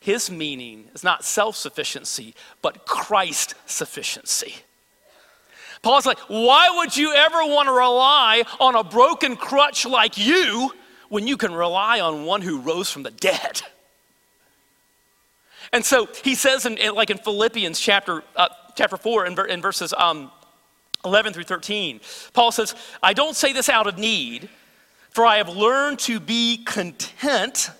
his 0.00 0.30
meaning 0.30 0.88
is 0.94 1.02
not 1.02 1.24
self 1.24 1.56
sufficiency, 1.56 2.34
but 2.62 2.86
Christ 2.86 3.54
sufficiency. 3.66 4.56
Paul's 5.82 6.06
like, 6.06 6.18
why 6.28 6.70
would 6.78 6.96
you 6.96 7.14
ever 7.14 7.38
want 7.46 7.68
to 7.68 7.72
rely 7.72 8.42
on 8.58 8.74
a 8.74 8.82
broken 8.82 9.36
crutch 9.36 9.86
like 9.86 10.18
you 10.18 10.72
when 11.08 11.26
you 11.26 11.36
can 11.36 11.54
rely 11.54 12.00
on 12.00 12.24
one 12.24 12.42
who 12.42 12.60
rose 12.60 12.90
from 12.90 13.04
the 13.04 13.10
dead? 13.10 13.62
And 15.72 15.84
so 15.84 16.08
he 16.24 16.34
says, 16.34 16.66
in, 16.66 16.76
like 16.94 17.10
in 17.10 17.18
Philippians 17.18 17.78
chapter, 17.78 18.24
uh, 18.34 18.48
chapter 18.74 18.96
4, 18.96 19.26
in, 19.26 19.50
in 19.50 19.60
verses 19.60 19.92
um, 19.92 20.30
11 21.04 21.32
through 21.32 21.44
13. 21.44 22.00
Paul 22.32 22.52
says, 22.52 22.74
I 23.02 23.12
don't 23.12 23.36
say 23.36 23.52
this 23.52 23.68
out 23.68 23.86
of 23.86 23.98
need, 23.98 24.48
for 25.10 25.24
I 25.24 25.36
have 25.36 25.48
learned 25.48 25.98
to 26.00 26.20
be 26.20 26.58
content 26.64 27.70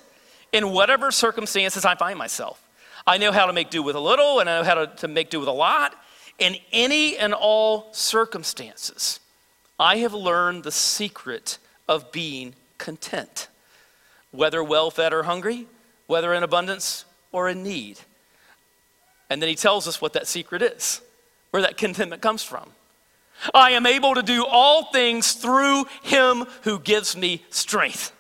in 0.52 0.70
whatever 0.70 1.10
circumstances 1.10 1.84
I 1.84 1.94
find 1.94 2.18
myself. 2.18 2.62
I 3.06 3.18
know 3.18 3.32
how 3.32 3.46
to 3.46 3.52
make 3.52 3.70
do 3.70 3.82
with 3.82 3.96
a 3.96 4.00
little, 4.00 4.40
and 4.40 4.48
I 4.48 4.58
know 4.58 4.64
how 4.64 4.74
to, 4.74 4.86
to 4.96 5.08
make 5.08 5.30
do 5.30 5.40
with 5.40 5.48
a 5.48 5.52
lot. 5.52 5.94
In 6.38 6.56
any 6.72 7.16
and 7.16 7.34
all 7.34 7.88
circumstances, 7.92 9.20
I 9.78 9.96
have 9.98 10.14
learned 10.14 10.64
the 10.64 10.72
secret 10.72 11.58
of 11.88 12.12
being 12.12 12.54
content, 12.76 13.48
whether 14.30 14.62
well 14.62 14.90
fed 14.90 15.12
or 15.12 15.24
hungry, 15.24 15.66
whether 16.06 16.32
in 16.34 16.42
abundance 16.42 17.04
or 17.32 17.48
in 17.48 17.62
need. 17.62 17.98
And 19.30 19.42
then 19.42 19.48
he 19.48 19.54
tells 19.54 19.86
us 19.88 20.00
what 20.00 20.12
that 20.14 20.26
secret 20.26 20.62
is, 20.62 21.00
where 21.50 21.62
that 21.62 21.76
contentment 21.76 22.22
comes 22.22 22.42
from. 22.42 22.70
I 23.54 23.72
am 23.72 23.86
able 23.86 24.14
to 24.14 24.22
do 24.22 24.44
all 24.44 24.84
things 24.84 25.32
through 25.32 25.84
him 26.02 26.46
who 26.62 26.78
gives 26.78 27.16
me 27.16 27.44
strength. 27.50 28.12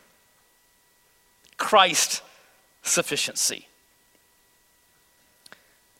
Christ 1.56 2.22
sufficiency. 2.82 3.66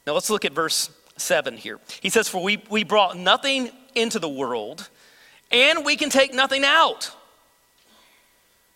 Now 0.07 0.15
let's 0.15 0.31
look 0.31 0.45
at 0.45 0.53
verse 0.53 0.91
7 1.17 1.57
here. 1.57 1.81
He 2.01 2.09
says, 2.09 2.29
For 2.29 2.43
we, 2.43 2.63
we 2.71 2.85
brought 2.85 3.17
nothing 3.17 3.71
into 3.95 4.19
the 4.19 4.29
world, 4.29 4.89
and 5.51 5.85
we 5.85 5.97
can 5.97 6.11
take 6.11 6.33
nothing 6.33 6.65
out. 6.65 7.11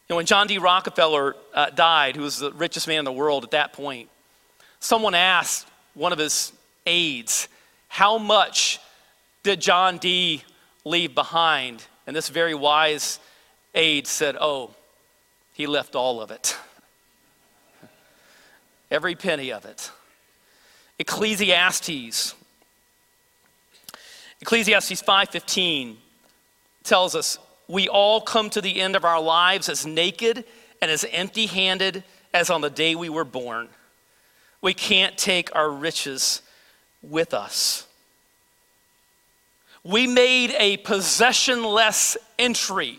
You 0.09 0.15
know, 0.15 0.17
when 0.17 0.27
John 0.27 0.47
D. 0.47 0.59
Rockefeller 0.59 1.37
uh, 1.55 1.71
died, 1.71 2.17
who 2.17 2.23
was 2.23 2.39
the 2.39 2.53
richest 2.53 2.89
man 2.89 2.99
in 2.99 3.05
the 3.05 3.13
world 3.13 3.45
at 3.45 3.53
that 3.53 3.73
point, 3.73 4.11
someone 4.81 5.15
asked 5.15 5.69
one 5.95 6.13
of 6.13 6.19
his 6.19 6.53
aides, 6.87 7.49
How 7.89 8.19
much 8.19 8.81
did 9.43 9.61
John 9.61 9.99
D. 9.99 10.43
leave 10.85 11.15
behind? 11.15 11.85
And 12.07 12.15
this 12.15 12.29
very 12.29 12.55
wise 12.55 13.19
aide 13.75 14.07
said, 14.07 14.37
Oh, 14.41 14.75
he 15.53 15.67
left 15.67 15.95
all 15.95 16.21
of 16.21 16.31
it. 16.31 16.57
Every 18.91 19.15
penny 19.15 19.53
of 19.53 19.65
it. 19.65 19.91
Ecclesiastes. 20.99 22.35
Ecclesiastes 24.41 25.03
5:15 25.03 25.97
tells 26.85 27.15
us 27.15 27.39
we 27.69 27.89
all 27.89 28.21
come 28.21 28.51
to 28.51 28.61
the 28.61 28.81
end 28.81 28.97
of 28.97 29.05
our 29.05 29.21
lives 29.21 29.69
as 29.69 29.87
naked 29.87 30.45
and 30.81 30.91
as 30.91 31.05
empty 31.11 31.47
handed 31.47 32.05
as 32.35 32.51
on 32.51 32.61
the 32.61 32.71
day 32.71 32.95
we 32.95 33.09
were 33.09 33.25
born. 33.25 33.69
We 34.61 34.75
can't 34.75 35.17
take 35.17 35.55
our 35.55 35.71
riches 35.71 36.43
with 37.03 37.33
us. 37.33 37.87
We 39.85 40.07
made 40.07 40.55
a 40.59 40.77
possessionless 40.79 42.17
entry 42.39 42.99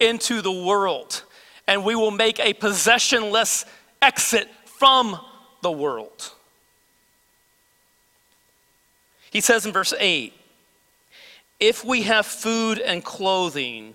into 0.00 0.40
the 0.40 0.52
world, 0.52 1.22
and 1.66 1.84
we 1.84 1.94
will 1.94 2.10
make 2.10 2.40
a 2.40 2.54
possessionless 2.54 3.64
exit 4.00 4.48
from 4.64 5.18
the 5.62 5.70
world. 5.70 6.32
He 9.30 9.40
says 9.40 9.64
in 9.64 9.72
verse 9.72 9.94
8 9.98 10.34
if 11.60 11.84
we 11.84 12.02
have 12.02 12.26
food 12.26 12.80
and 12.80 13.04
clothing, 13.04 13.94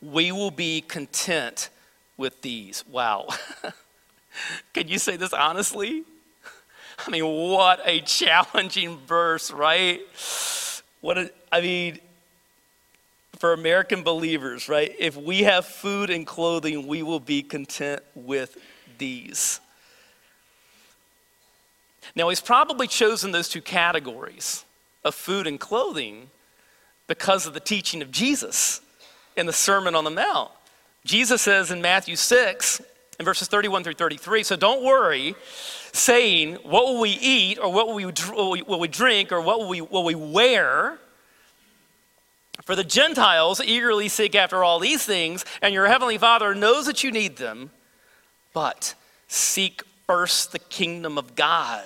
we 0.00 0.32
will 0.32 0.50
be 0.50 0.80
content 0.80 1.68
with 2.16 2.40
these. 2.40 2.82
Wow. 2.90 3.28
Can 4.72 4.88
you 4.88 4.98
say 4.98 5.16
this 5.16 5.34
honestly? 5.34 6.04
I 7.06 7.10
mean, 7.10 7.26
what 7.26 7.80
a 7.84 8.00
challenging 8.00 8.96
verse, 9.06 9.50
right? 9.50 10.00
What 11.04 11.18
a, 11.18 11.30
I 11.52 11.60
mean, 11.60 11.98
for 13.38 13.52
American 13.52 14.02
believers, 14.04 14.70
right? 14.70 14.90
If 14.98 15.18
we 15.18 15.42
have 15.42 15.66
food 15.66 16.08
and 16.08 16.26
clothing, 16.26 16.86
we 16.86 17.02
will 17.02 17.20
be 17.20 17.42
content 17.42 18.00
with 18.14 18.56
these. 18.96 19.60
Now, 22.16 22.30
he's 22.30 22.40
probably 22.40 22.86
chosen 22.86 23.32
those 23.32 23.50
two 23.50 23.60
categories 23.60 24.64
of 25.04 25.14
food 25.14 25.46
and 25.46 25.60
clothing 25.60 26.30
because 27.06 27.46
of 27.46 27.52
the 27.52 27.60
teaching 27.60 28.00
of 28.00 28.10
Jesus 28.10 28.80
in 29.36 29.44
the 29.44 29.52
Sermon 29.52 29.94
on 29.94 30.04
the 30.04 30.10
Mount. 30.10 30.52
Jesus 31.04 31.42
says 31.42 31.70
in 31.70 31.82
Matthew 31.82 32.16
6, 32.16 32.80
in 33.18 33.24
verses 33.24 33.48
31 33.48 33.84
through 33.84 33.94
33, 33.94 34.42
so 34.42 34.56
don't 34.56 34.82
worry 34.82 35.34
saying, 35.92 36.54
What 36.62 36.86
will 36.86 37.00
we 37.00 37.10
eat, 37.10 37.58
or 37.58 37.72
what 37.72 37.86
will 37.86 37.94
we, 37.94 38.62
will 38.62 38.80
we 38.80 38.88
drink, 38.88 39.32
or 39.32 39.40
what 39.40 39.58
will 39.60 39.68
we, 39.68 39.80
will 39.80 40.04
we 40.04 40.14
wear? 40.14 40.98
For 42.64 42.74
the 42.74 42.84
Gentiles 42.84 43.60
eagerly 43.60 44.08
seek 44.08 44.34
after 44.34 44.64
all 44.64 44.78
these 44.78 45.04
things, 45.04 45.44
and 45.60 45.74
your 45.74 45.86
heavenly 45.86 46.18
Father 46.18 46.54
knows 46.54 46.86
that 46.86 47.04
you 47.04 47.10
need 47.10 47.36
them, 47.36 47.70
but 48.52 48.94
seek 49.28 49.82
first 50.06 50.52
the 50.52 50.58
kingdom 50.58 51.18
of 51.18 51.34
God 51.34 51.84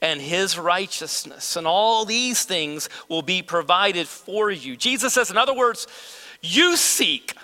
and 0.00 0.20
his 0.20 0.58
righteousness, 0.58 1.56
and 1.56 1.66
all 1.66 2.04
these 2.04 2.44
things 2.44 2.88
will 3.08 3.22
be 3.22 3.42
provided 3.42 4.06
for 4.06 4.50
you. 4.50 4.76
Jesus 4.76 5.14
says, 5.14 5.30
in 5.30 5.36
other 5.36 5.54
words, 5.54 5.86
you 6.40 6.76
seek 6.76 7.34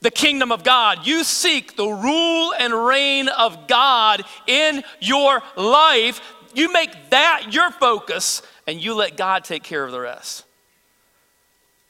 the 0.00 0.10
kingdom 0.10 0.50
of 0.50 0.64
God. 0.64 1.06
You 1.06 1.24
seek 1.24 1.76
the 1.76 1.86
rule 1.86 2.52
and 2.58 2.72
reign 2.72 3.28
of 3.28 3.68
God 3.68 4.24
in 4.46 4.82
your 5.00 5.42
life. 5.56 6.20
You 6.54 6.72
make 6.72 7.10
that 7.10 7.46
your 7.52 7.70
focus, 7.70 8.42
and 8.66 8.82
you 8.82 8.94
let 8.94 9.16
God 9.16 9.44
take 9.44 9.62
care 9.62 9.84
of 9.84 9.92
the 9.92 10.00
rest. 10.00 10.44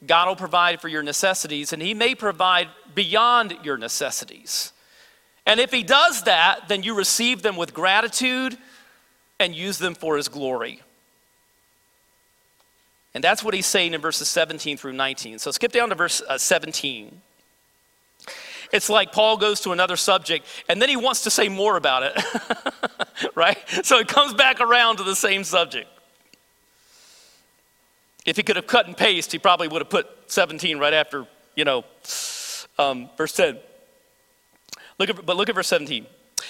God 0.06 0.28
will 0.28 0.36
provide 0.36 0.80
for 0.80 0.88
your 0.88 1.02
necessities, 1.02 1.72
and 1.72 1.82
He 1.82 1.94
may 1.94 2.14
provide 2.14 2.68
beyond 2.94 3.56
your 3.62 3.76
necessities. 3.76 4.72
And 5.46 5.60
if 5.60 5.70
He 5.70 5.82
does 5.82 6.24
that, 6.24 6.68
then 6.68 6.82
you 6.82 6.94
receive 6.94 7.42
them 7.42 7.56
with 7.56 7.74
gratitude 7.74 8.58
and 9.40 9.56
use 9.56 9.78
them 9.78 9.94
for 9.94 10.16
his 10.16 10.28
glory. 10.28 10.80
And 13.14 13.24
that's 13.24 13.42
what 13.42 13.54
he's 13.54 13.66
saying 13.66 13.94
in 13.94 14.00
verses 14.00 14.28
17 14.28 14.76
through 14.76 14.92
19. 14.92 15.40
So 15.40 15.50
skip 15.50 15.72
down 15.72 15.88
to 15.88 15.96
verse 15.96 16.22
uh, 16.28 16.38
17. 16.38 17.20
It's 18.72 18.88
like 18.88 19.12
Paul 19.12 19.36
goes 19.36 19.60
to 19.62 19.72
another 19.72 19.96
subject 19.96 20.46
and 20.68 20.80
then 20.80 20.88
he 20.88 20.96
wants 20.96 21.22
to 21.22 21.30
say 21.30 21.48
more 21.48 21.76
about 21.76 22.02
it, 22.04 22.24
right? 23.34 23.58
So 23.82 23.98
it 23.98 24.08
comes 24.08 24.34
back 24.34 24.60
around 24.60 24.98
to 24.98 25.02
the 25.02 25.16
same 25.16 25.44
subject. 25.44 25.88
If 28.26 28.36
he 28.36 28.42
could 28.42 28.56
have 28.56 28.66
cut 28.66 28.86
and 28.86 28.96
paste, 28.96 29.32
he 29.32 29.38
probably 29.38 29.68
would 29.68 29.80
have 29.80 29.90
put 29.90 30.06
17 30.26 30.78
right 30.78 30.92
after, 30.92 31.26
you 31.56 31.64
know, 31.64 31.84
um, 32.78 33.10
verse 33.16 33.32
10. 33.32 33.58
Look 34.98 35.10
at, 35.10 35.26
but 35.26 35.36
look 35.36 35.48
at 35.48 35.54
verse 35.54 35.68
17. 35.68 36.06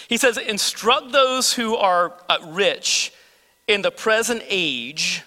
He 0.09 0.17
says, 0.17 0.37
Instruct 0.37 1.13
those 1.13 1.53
who 1.53 1.77
are 1.77 2.15
uh, 2.29 2.39
rich 2.49 3.13
in 3.69 3.83
the 3.83 3.91
present 3.91 4.43
age 4.49 5.23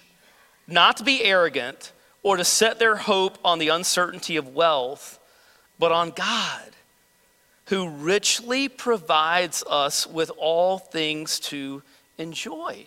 not 0.66 0.98
to 0.98 1.04
be 1.04 1.24
arrogant 1.24 1.92
or 2.22 2.36
to 2.36 2.44
set 2.44 2.78
their 2.78 2.96
hope 2.96 3.38
on 3.44 3.58
the 3.58 3.68
uncertainty 3.68 4.36
of 4.36 4.48
wealth, 4.48 5.18
but 5.78 5.92
on 5.92 6.10
God, 6.10 6.73
who 7.66 7.88
richly 7.88 8.68
provides 8.68 9.64
us 9.68 10.06
with 10.06 10.30
all 10.36 10.78
things 10.78 11.40
to 11.40 11.82
enjoy. 12.18 12.86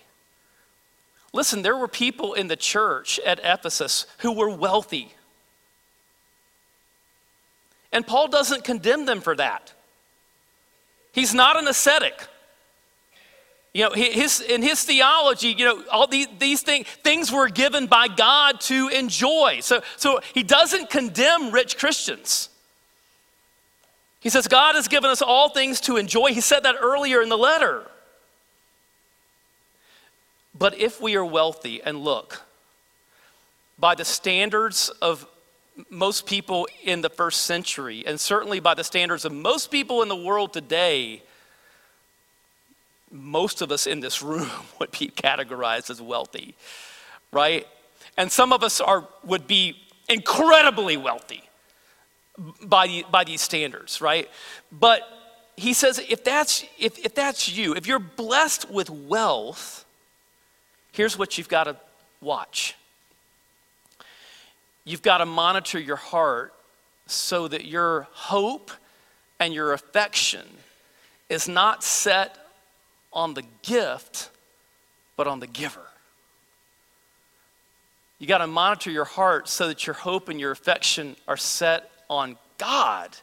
Listen, 1.34 1.62
there 1.62 1.78
were 1.78 1.88
people 1.88 2.34
in 2.34 2.48
the 2.48 2.56
church 2.56 3.20
at 3.26 3.40
Ephesus 3.44 4.06
who 4.20 4.34
were 4.34 4.50
wealthy. 4.50 5.14
And 7.92 8.06
Paul 8.06 8.28
doesn't 8.28 8.64
condemn 8.64 9.06
them 9.06 9.22
for 9.22 9.36
that. 9.36 9.74
He's 11.12 11.34
not 11.34 11.58
an 11.58 11.68
ascetic. 11.68 12.28
You 13.74 13.84
know, 13.84 13.92
his, 13.92 14.42
in 14.42 14.62
his 14.62 14.84
theology, 14.84 15.50
you 15.50 15.66
know, 15.66 15.84
all 15.92 16.08
these, 16.08 16.28
these 16.40 16.62
things, 16.62 16.88
things 17.04 17.32
were 17.32 17.50
given 17.50 17.88
by 17.88 18.08
God 18.08 18.60
to 18.62 18.88
enjoy. 18.90 19.60
So, 19.62 19.82
so 19.98 20.20
he 20.34 20.44
doesn't 20.44 20.90
condemn 20.90 21.52
rich 21.52 21.78
Christians. 21.78 22.50
He 24.20 24.30
says, 24.30 24.48
God 24.48 24.76
has 24.76 24.88
given 24.88 25.10
us 25.10 25.22
all 25.22 25.50
things 25.50 25.80
to 25.82 25.98
enjoy. 25.98 26.34
He 26.34 26.42
said 26.42 26.64
that 26.64 26.76
earlier 26.82 27.22
in 27.22 27.30
the 27.30 27.38
letter. 27.38 27.84
But 30.58 30.78
if 30.78 31.00
we 31.00 31.16
are 31.16 31.26
wealthy, 31.26 31.82
and 31.84 32.00
look, 32.00 32.42
by 33.78 33.94
the 33.94 34.06
standards 34.06 34.90
of 35.02 35.28
most 35.92 36.26
people 36.26 36.68
in 36.84 37.02
the 37.02 37.10
first 37.10 37.44
century, 37.44 38.04
and 38.08 38.20
certainly 38.20 38.60
by 38.60 38.74
the 38.74 38.84
standards 38.84 39.24
of 39.24 39.32
most 39.32 39.70
people 39.70 40.02
in 40.02 40.08
the 40.08 40.16
world 40.16 40.52
today, 40.52 41.22
most 43.12 43.62
of 43.62 43.72
us 43.72 43.86
in 43.86 44.00
this 44.00 44.24
room 44.24 44.50
would 44.80 44.92
be 44.92 45.10
categorized 45.10 45.92
as 45.92 46.02
wealthy, 46.02 46.56
right? 47.32 47.68
And 48.18 48.32
some 48.32 48.52
of 48.52 48.64
us 48.64 48.82
are, 48.82 49.08
would 49.24 49.46
be 49.46 49.78
incredibly 50.10 50.98
wealthy 50.98 51.47
by, 52.64 53.04
by 53.12 53.24
these 53.24 53.42
standards, 53.42 54.02
right? 54.02 54.30
But 54.72 55.02
he 55.56 55.74
says 55.74 56.00
if 56.10 56.24
that's, 56.24 56.64
if, 56.78 56.98
if 57.04 57.16
that's 57.16 57.56
you, 57.56 57.74
if 57.74 57.88
you're 57.88 58.00
blessed 58.00 58.70
with 58.70 58.90
wealth, 58.90 59.86
here's 60.92 61.18
what 61.18 61.38
you've 61.38 61.50
got 61.50 61.66
to 61.66 61.76
watch 62.22 62.76
You've 64.88 65.02
got 65.02 65.18
to 65.18 65.26
monitor 65.26 65.78
your 65.78 65.98
heart 65.98 66.54
so 67.08 67.50
that 67.50 67.66
your 67.66 68.08
hope 68.14 68.72
and 69.38 69.54
your 69.54 69.74
affection 69.74 70.46
is 71.28 71.50
not 71.50 71.84
set 71.84 72.38
on 73.12 73.34
the 73.34 73.44
gift, 73.64 74.30
but 75.18 75.28
on 75.28 75.42
the 75.42 75.48
giver. 75.48 75.86
You 78.18 78.28
got 78.28 78.38
to 78.38 78.48
monitor 78.48 78.90
your 78.90 79.04
heart 79.04 79.50
so 79.50 79.68
that 79.68 79.86
your 79.86 79.94
hope 79.94 80.30
and 80.30 80.40
your 80.40 80.52
affection 80.52 81.18
are 81.28 81.36
set 81.36 81.92
on 82.10 82.38
God, 82.58 83.18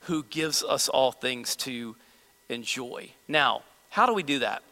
who 0.00 0.22
gives 0.24 0.62
us 0.62 0.88
all 0.88 1.12
things 1.12 1.56
to 1.56 1.96
enjoy. 2.48 3.10
Now, 3.28 3.62
how 3.90 4.06
do 4.06 4.14
we 4.14 4.22
do 4.22 4.40
that? 4.40 4.62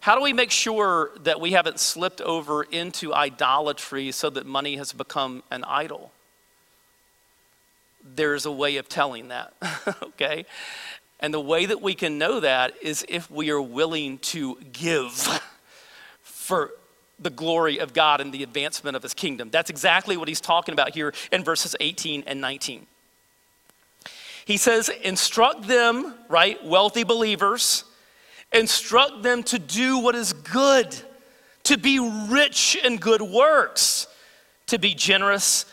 How 0.00 0.14
do 0.14 0.22
we 0.22 0.32
make 0.32 0.50
sure 0.50 1.10
that 1.24 1.40
we 1.40 1.52
haven't 1.52 1.80
slipped 1.80 2.20
over 2.20 2.62
into 2.62 3.12
idolatry 3.12 4.12
so 4.12 4.30
that 4.30 4.46
money 4.46 4.76
has 4.76 4.92
become 4.92 5.42
an 5.50 5.64
idol? 5.64 6.12
There's 8.02 8.46
a 8.46 8.52
way 8.52 8.76
of 8.76 8.88
telling 8.88 9.28
that, 9.28 9.52
okay? 10.02 10.46
And 11.20 11.34
the 11.34 11.40
way 11.40 11.66
that 11.66 11.82
we 11.82 11.94
can 11.94 12.16
know 12.16 12.40
that 12.40 12.74
is 12.80 13.04
if 13.08 13.30
we 13.30 13.50
are 13.50 13.60
willing 13.60 14.18
to 14.18 14.56
give 14.72 15.12
for 16.22 16.72
the 17.18 17.30
glory 17.30 17.78
of 17.78 17.92
God 17.92 18.20
and 18.20 18.32
the 18.32 18.42
advancement 18.42 18.96
of 18.96 19.02
his 19.02 19.14
kingdom. 19.14 19.50
That's 19.50 19.70
exactly 19.70 20.16
what 20.16 20.28
he's 20.28 20.40
talking 20.40 20.72
about 20.72 20.94
here 20.94 21.12
in 21.32 21.44
verses 21.44 21.74
18 21.80 22.24
and 22.26 22.40
19. 22.40 22.86
He 24.44 24.56
says, 24.56 24.88
Instruct 24.88 25.66
them, 25.66 26.14
right, 26.28 26.64
wealthy 26.64 27.04
believers 27.04 27.84
Instruct 28.52 29.22
them 29.22 29.42
to 29.44 29.58
do 29.58 29.98
what 29.98 30.14
is 30.14 30.32
good, 30.32 30.96
to 31.64 31.76
be 31.76 31.98
rich 31.98 32.76
in 32.82 32.96
good 32.96 33.20
works, 33.20 34.06
to 34.66 34.78
be 34.78 34.94
generous 34.94 35.66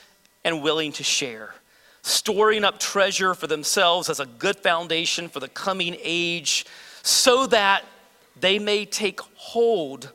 and 0.43 0.61
willing 0.61 0.91
to 0.93 1.03
share, 1.03 1.55
storing 2.01 2.63
up 2.63 2.79
treasure 2.79 3.33
for 3.33 3.47
themselves 3.47 4.09
as 4.09 4.19
a 4.19 4.25
good 4.25 4.57
foundation 4.57 5.29
for 5.29 5.39
the 5.39 5.47
coming 5.47 5.95
age, 6.01 6.65
so 7.01 7.47
that 7.47 7.85
they 8.37 8.59
may 8.59 8.83
take 8.83 9.21
hold 9.35 10.11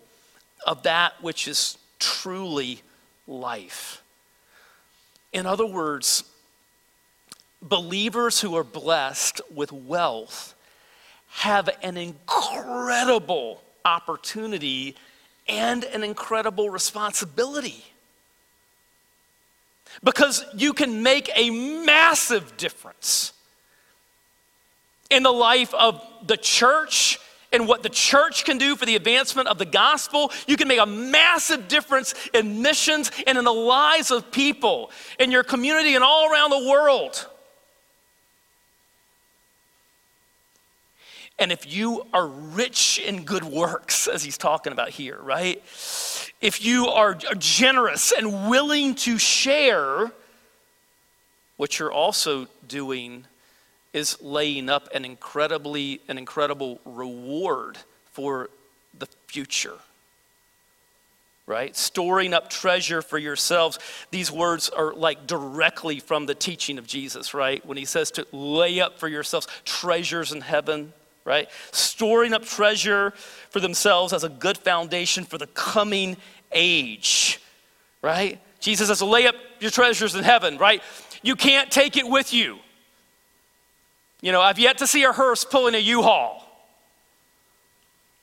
of 0.66 0.82
that 0.84 1.22
which 1.22 1.48
is 1.48 1.78
truly 1.98 2.82
life. 3.26 4.02
In 5.32 5.46
other 5.46 5.66
words, 5.66 6.24
believers 7.62 8.40
who 8.40 8.56
are 8.56 8.64
blessed 8.64 9.40
with 9.54 9.72
wealth 9.72 10.54
have 11.28 11.68
an 11.82 11.96
incredible 11.96 13.62
opportunity 13.84 14.96
and 15.48 15.84
an 15.84 16.02
incredible 16.02 16.70
responsibility. 16.70 17.84
Because 20.02 20.44
you 20.54 20.72
can 20.72 21.02
make 21.02 21.30
a 21.34 21.50
massive 21.50 22.56
difference 22.56 23.32
in 25.10 25.22
the 25.24 25.32
life 25.32 25.74
of 25.74 26.02
the 26.24 26.36
church 26.36 27.18
and 27.52 27.66
what 27.66 27.82
the 27.82 27.88
church 27.88 28.44
can 28.44 28.58
do 28.58 28.76
for 28.76 28.86
the 28.86 28.96
advancement 28.96 29.48
of 29.48 29.58
the 29.58 29.64
gospel. 29.64 30.30
You 30.46 30.56
can 30.56 30.68
make 30.68 30.80
a 30.80 30.86
massive 30.86 31.68
difference 31.68 32.14
in 32.32 32.62
missions 32.62 33.10
and 33.26 33.36
in 33.36 33.44
the 33.44 33.52
lives 33.52 34.10
of 34.10 34.30
people 34.30 34.90
in 35.18 35.30
your 35.30 35.42
community 35.42 35.94
and 35.94 36.04
all 36.04 36.30
around 36.30 36.50
the 36.50 36.68
world. 36.68 37.26
And 41.38 41.50
if 41.50 41.72
you 41.72 42.06
are 42.12 42.26
rich 42.26 42.98
in 42.98 43.24
good 43.24 43.44
works, 43.44 44.06
as 44.06 44.22
he's 44.22 44.36
talking 44.36 44.74
about 44.74 44.90
here, 44.90 45.18
right? 45.22 45.56
If 46.42 46.62
you 46.62 46.88
are 46.88 47.14
generous 47.14 48.12
and 48.12 48.50
willing 48.50 48.94
to 48.96 49.16
share, 49.18 50.12
what 51.56 51.78
you're 51.78 51.92
also 51.92 52.46
doing 52.68 53.24
is 53.92 54.20
laying 54.20 54.68
up 54.68 54.88
an 54.94 55.04
incredibly 55.04 56.00
an 56.08 56.18
incredible 56.18 56.80
reward 56.84 57.78
for 58.12 58.50
the 58.98 59.06
future 59.26 59.76
right 61.46 61.76
storing 61.76 62.32
up 62.32 62.48
treasure 62.50 63.02
for 63.02 63.18
yourselves 63.18 63.78
these 64.10 64.30
words 64.30 64.68
are 64.68 64.92
like 64.94 65.26
directly 65.26 65.98
from 65.98 66.26
the 66.26 66.34
teaching 66.34 66.78
of 66.78 66.86
jesus 66.86 67.34
right 67.34 67.64
when 67.66 67.76
he 67.76 67.84
says 67.84 68.10
to 68.10 68.26
lay 68.32 68.80
up 68.80 68.98
for 68.98 69.08
yourselves 69.08 69.46
treasures 69.64 70.32
in 70.32 70.40
heaven 70.40 70.92
right? 71.24 71.48
Storing 71.72 72.32
up 72.32 72.44
treasure 72.44 73.12
for 73.50 73.60
themselves 73.60 74.12
as 74.12 74.24
a 74.24 74.28
good 74.28 74.58
foundation 74.58 75.24
for 75.24 75.38
the 75.38 75.46
coming 75.48 76.16
age, 76.52 77.40
right? 78.02 78.40
Jesus 78.58 78.88
says, 78.88 79.02
lay 79.02 79.26
up 79.26 79.34
your 79.60 79.70
treasures 79.70 80.14
in 80.14 80.24
heaven, 80.24 80.58
right? 80.58 80.82
You 81.22 81.36
can't 81.36 81.70
take 81.70 81.96
it 81.96 82.06
with 82.06 82.32
you. 82.32 82.58
You 84.22 84.32
know, 84.32 84.40
I've 84.40 84.58
yet 84.58 84.78
to 84.78 84.86
see 84.86 85.04
a 85.04 85.12
hearse 85.12 85.44
pulling 85.44 85.74
a 85.74 85.78
U-Haul. 85.78 86.46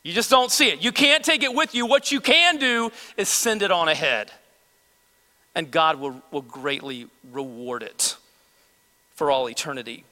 You 0.04 0.14
just 0.14 0.30
don't 0.30 0.52
see 0.52 0.70
it. 0.70 0.82
You 0.82 0.92
can't 0.92 1.24
take 1.24 1.44
it 1.44 1.54
with 1.54 1.76
you. 1.76 1.86
What 1.86 2.12
you 2.12 2.22
can 2.22 2.58
do 2.58 2.92
is 3.18 3.28
send 3.28 3.62
it 3.62 3.72
on 3.72 3.90
ahead. 3.90 4.32
And 5.54 5.70
God 5.72 6.00
will, 6.00 6.22
will 6.32 6.44
greatly 6.44 7.08
reward 7.32 7.84
it 7.84 8.16
for 9.16 9.32
all 9.32 9.50
eternity. 9.50 10.04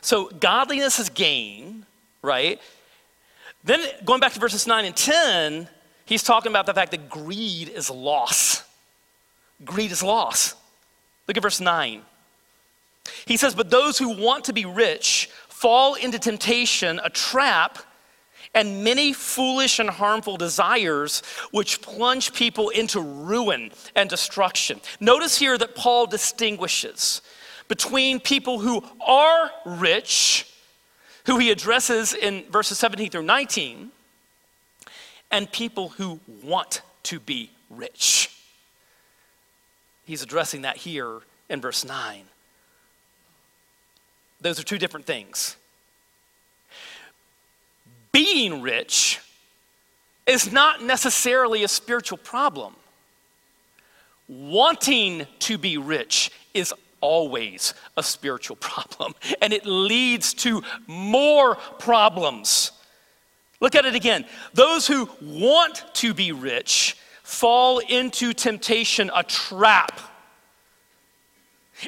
So 0.00 0.28
godliness 0.40 0.98
is 0.98 1.10
gain, 1.10 1.84
right? 2.22 2.58
Then 3.64 3.80
going 4.04 4.20
back 4.20 4.32
to 4.32 4.40
verses 4.40 4.66
9 4.66 4.86
and 4.86 4.96
10, 4.96 5.68
he's 6.06 6.22
talking 6.22 6.50
about 6.50 6.66
the 6.66 6.74
fact 6.74 6.92
that 6.92 7.10
greed 7.10 7.68
is 7.68 7.90
loss. 7.90 8.64
Greed 9.64 9.92
is 9.92 10.02
loss. 10.02 10.54
Look 11.28 11.36
at 11.36 11.42
verse 11.42 11.60
9. 11.60 12.02
He 13.26 13.36
says, 13.36 13.54
But 13.54 13.70
those 13.70 13.98
who 13.98 14.16
want 14.16 14.44
to 14.44 14.52
be 14.52 14.64
rich 14.64 15.28
fall 15.48 15.94
into 15.94 16.18
temptation, 16.18 17.00
a 17.02 17.10
trap, 17.10 17.78
and 18.54 18.82
many 18.82 19.12
foolish 19.12 19.78
and 19.78 19.88
harmful 19.88 20.36
desires 20.36 21.22
which 21.52 21.82
plunge 21.82 22.32
people 22.32 22.68
into 22.70 23.00
ruin 23.00 23.70
and 23.94 24.10
destruction. 24.10 24.80
Notice 24.98 25.38
here 25.38 25.56
that 25.56 25.74
Paul 25.74 26.06
distinguishes 26.06 27.22
between 27.68 28.18
people 28.18 28.58
who 28.58 28.82
are 29.06 29.50
rich, 29.64 30.52
who 31.26 31.38
he 31.38 31.50
addresses 31.50 32.12
in 32.12 32.44
verses 32.50 32.78
17 32.78 33.10
through 33.10 33.22
19, 33.22 33.92
and 35.30 35.52
people 35.52 35.90
who 35.90 36.18
want 36.42 36.82
to 37.04 37.20
be 37.20 37.50
rich. 37.68 38.30
He's 40.04 40.22
addressing 40.22 40.62
that 40.62 40.76
here 40.76 41.20
in 41.48 41.60
verse 41.60 41.84
9. 41.84 42.24
Those 44.40 44.58
are 44.58 44.64
two 44.64 44.78
different 44.78 45.06
things. 45.06 45.56
Being 48.12 48.62
rich 48.62 49.20
is 50.26 50.52
not 50.52 50.82
necessarily 50.82 51.64
a 51.64 51.68
spiritual 51.68 52.18
problem. 52.18 52.74
Wanting 54.28 55.26
to 55.40 55.58
be 55.58 55.76
rich 55.76 56.30
is 56.54 56.72
always 57.00 57.74
a 57.96 58.02
spiritual 58.02 58.56
problem, 58.60 59.14
and 59.42 59.52
it 59.52 59.66
leads 59.66 60.34
to 60.34 60.62
more 60.86 61.56
problems. 61.78 62.72
Look 63.60 63.74
at 63.74 63.84
it 63.84 63.94
again. 63.94 64.24
Those 64.54 64.86
who 64.86 65.08
want 65.20 65.84
to 65.94 66.14
be 66.14 66.32
rich 66.32 66.96
fall 67.22 67.78
into 67.78 68.32
temptation, 68.32 69.10
a 69.14 69.22
trap, 69.22 70.00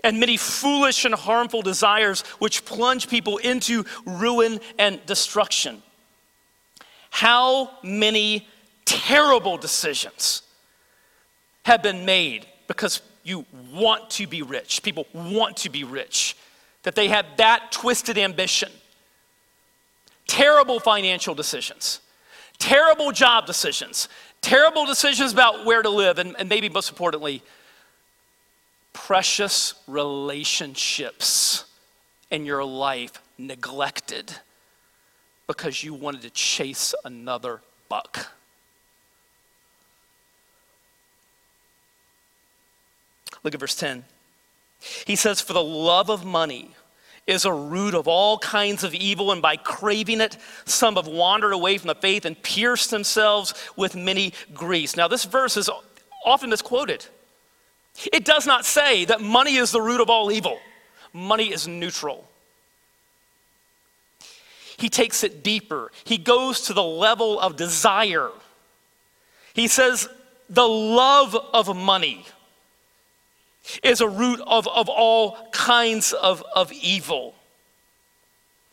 and 0.02 0.18
many 0.18 0.36
foolish 0.36 1.04
and 1.04 1.14
harmful 1.14 1.62
desires 1.62 2.22
which 2.38 2.64
plunge 2.64 3.08
people 3.08 3.38
into 3.38 3.84
ruin 4.06 4.60
and 4.78 5.04
destruction. 5.06 5.82
How 7.10 7.70
many 7.82 8.46
terrible 8.84 9.56
decisions 9.56 10.42
have 11.64 11.82
been 11.82 12.04
made 12.04 12.46
because 12.66 13.00
you 13.24 13.46
want 13.72 14.10
to 14.10 14.26
be 14.26 14.42
rich. 14.42 14.82
People 14.82 15.06
want 15.12 15.56
to 15.58 15.70
be 15.70 15.84
rich. 15.84 16.36
That 16.82 16.94
they 16.94 17.08
have 17.08 17.26
that 17.36 17.70
twisted 17.70 18.18
ambition. 18.18 18.70
Terrible 20.26 20.80
financial 20.80 21.34
decisions, 21.34 22.00
terrible 22.58 23.12
job 23.12 23.44
decisions, 23.44 24.08
terrible 24.40 24.86
decisions 24.86 25.32
about 25.32 25.64
where 25.66 25.82
to 25.82 25.90
live, 25.90 26.18
and, 26.18 26.34
and 26.38 26.48
maybe 26.48 26.68
most 26.68 26.88
importantly, 26.88 27.42
precious 28.92 29.74
relationships 29.86 31.64
in 32.30 32.44
your 32.44 32.64
life 32.64 33.22
neglected 33.38 34.32
because 35.46 35.82
you 35.82 35.92
wanted 35.94 36.22
to 36.22 36.30
chase 36.30 36.94
another 37.04 37.60
buck. 37.88 38.28
Look 43.42 43.54
at 43.54 43.60
verse 43.60 43.74
10. 43.74 44.04
He 45.06 45.16
says, 45.16 45.40
For 45.40 45.52
the 45.52 45.62
love 45.62 46.10
of 46.10 46.24
money 46.24 46.70
is 47.26 47.44
a 47.44 47.52
root 47.52 47.94
of 47.94 48.08
all 48.08 48.38
kinds 48.38 48.82
of 48.82 48.94
evil, 48.94 49.30
and 49.30 49.40
by 49.40 49.56
craving 49.56 50.20
it, 50.20 50.36
some 50.64 50.96
have 50.96 51.06
wandered 51.06 51.52
away 51.52 51.78
from 51.78 51.88
the 51.88 51.94
faith 51.94 52.24
and 52.24 52.40
pierced 52.42 52.90
themselves 52.90 53.54
with 53.76 53.94
many 53.94 54.32
griefs. 54.54 54.96
Now, 54.96 55.08
this 55.08 55.24
verse 55.24 55.56
is 55.56 55.70
often 56.24 56.50
misquoted. 56.50 57.06
It 58.12 58.24
does 58.24 58.46
not 58.46 58.64
say 58.64 59.04
that 59.04 59.20
money 59.20 59.56
is 59.56 59.70
the 59.70 59.80
root 59.80 60.00
of 60.00 60.08
all 60.10 60.32
evil, 60.32 60.58
money 61.12 61.52
is 61.52 61.68
neutral. 61.68 62.28
He 64.78 64.88
takes 64.88 65.22
it 65.22 65.44
deeper, 65.44 65.92
he 66.04 66.18
goes 66.18 66.62
to 66.62 66.72
the 66.72 66.82
level 66.82 67.38
of 67.38 67.56
desire. 67.56 68.30
He 69.54 69.68
says, 69.68 70.08
The 70.48 70.66
love 70.66 71.36
of 71.36 71.76
money 71.76 72.24
is 73.82 74.00
a 74.00 74.08
root 74.08 74.40
of, 74.46 74.66
of 74.66 74.88
all 74.88 75.48
kinds 75.52 76.12
of, 76.12 76.42
of 76.54 76.72
evil. 76.72 77.34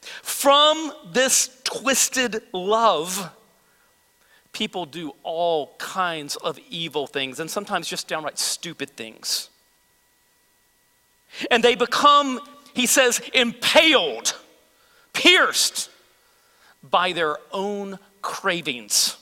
From 0.02 0.92
this 1.12 1.60
twisted 1.64 2.42
love, 2.54 3.30
people 4.60 4.86
do 4.86 5.14
all 5.24 5.74
kinds 5.78 6.36
of 6.36 6.60
evil 6.70 7.08
things 7.08 7.40
and 7.40 7.50
sometimes 7.50 7.88
just 7.88 8.10
downright 8.10 8.38
stupid 8.38 8.90
things. 8.90 9.50
And 11.50 11.64
they 11.64 11.76
become, 11.76 12.42
he 12.74 12.86
says, 12.86 13.22
impaled, 13.34 14.36
pierced 15.14 15.90
by 16.84 17.14
their 17.14 17.38
own 17.54 18.00
cravings. 18.22 19.16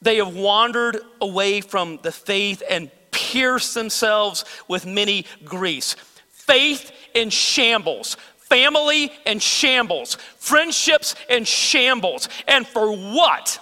They 0.00 0.18
have 0.18 0.36
wandered 0.36 0.98
away 1.20 1.62
from 1.62 1.98
the 2.02 2.12
faith 2.12 2.62
and 2.70 2.92
pierced 3.10 3.74
themselves 3.74 4.44
with 4.68 4.86
many 4.86 5.26
griefs. 5.44 5.96
Faith 6.30 6.92
in 7.12 7.30
shambles, 7.30 8.16
family 8.54 9.10
in 9.26 9.40
shambles, 9.40 10.14
friendships 10.38 11.16
in 11.28 11.44
shambles. 11.44 12.28
And 12.46 12.64
for 12.64 12.96
what? 12.96 13.58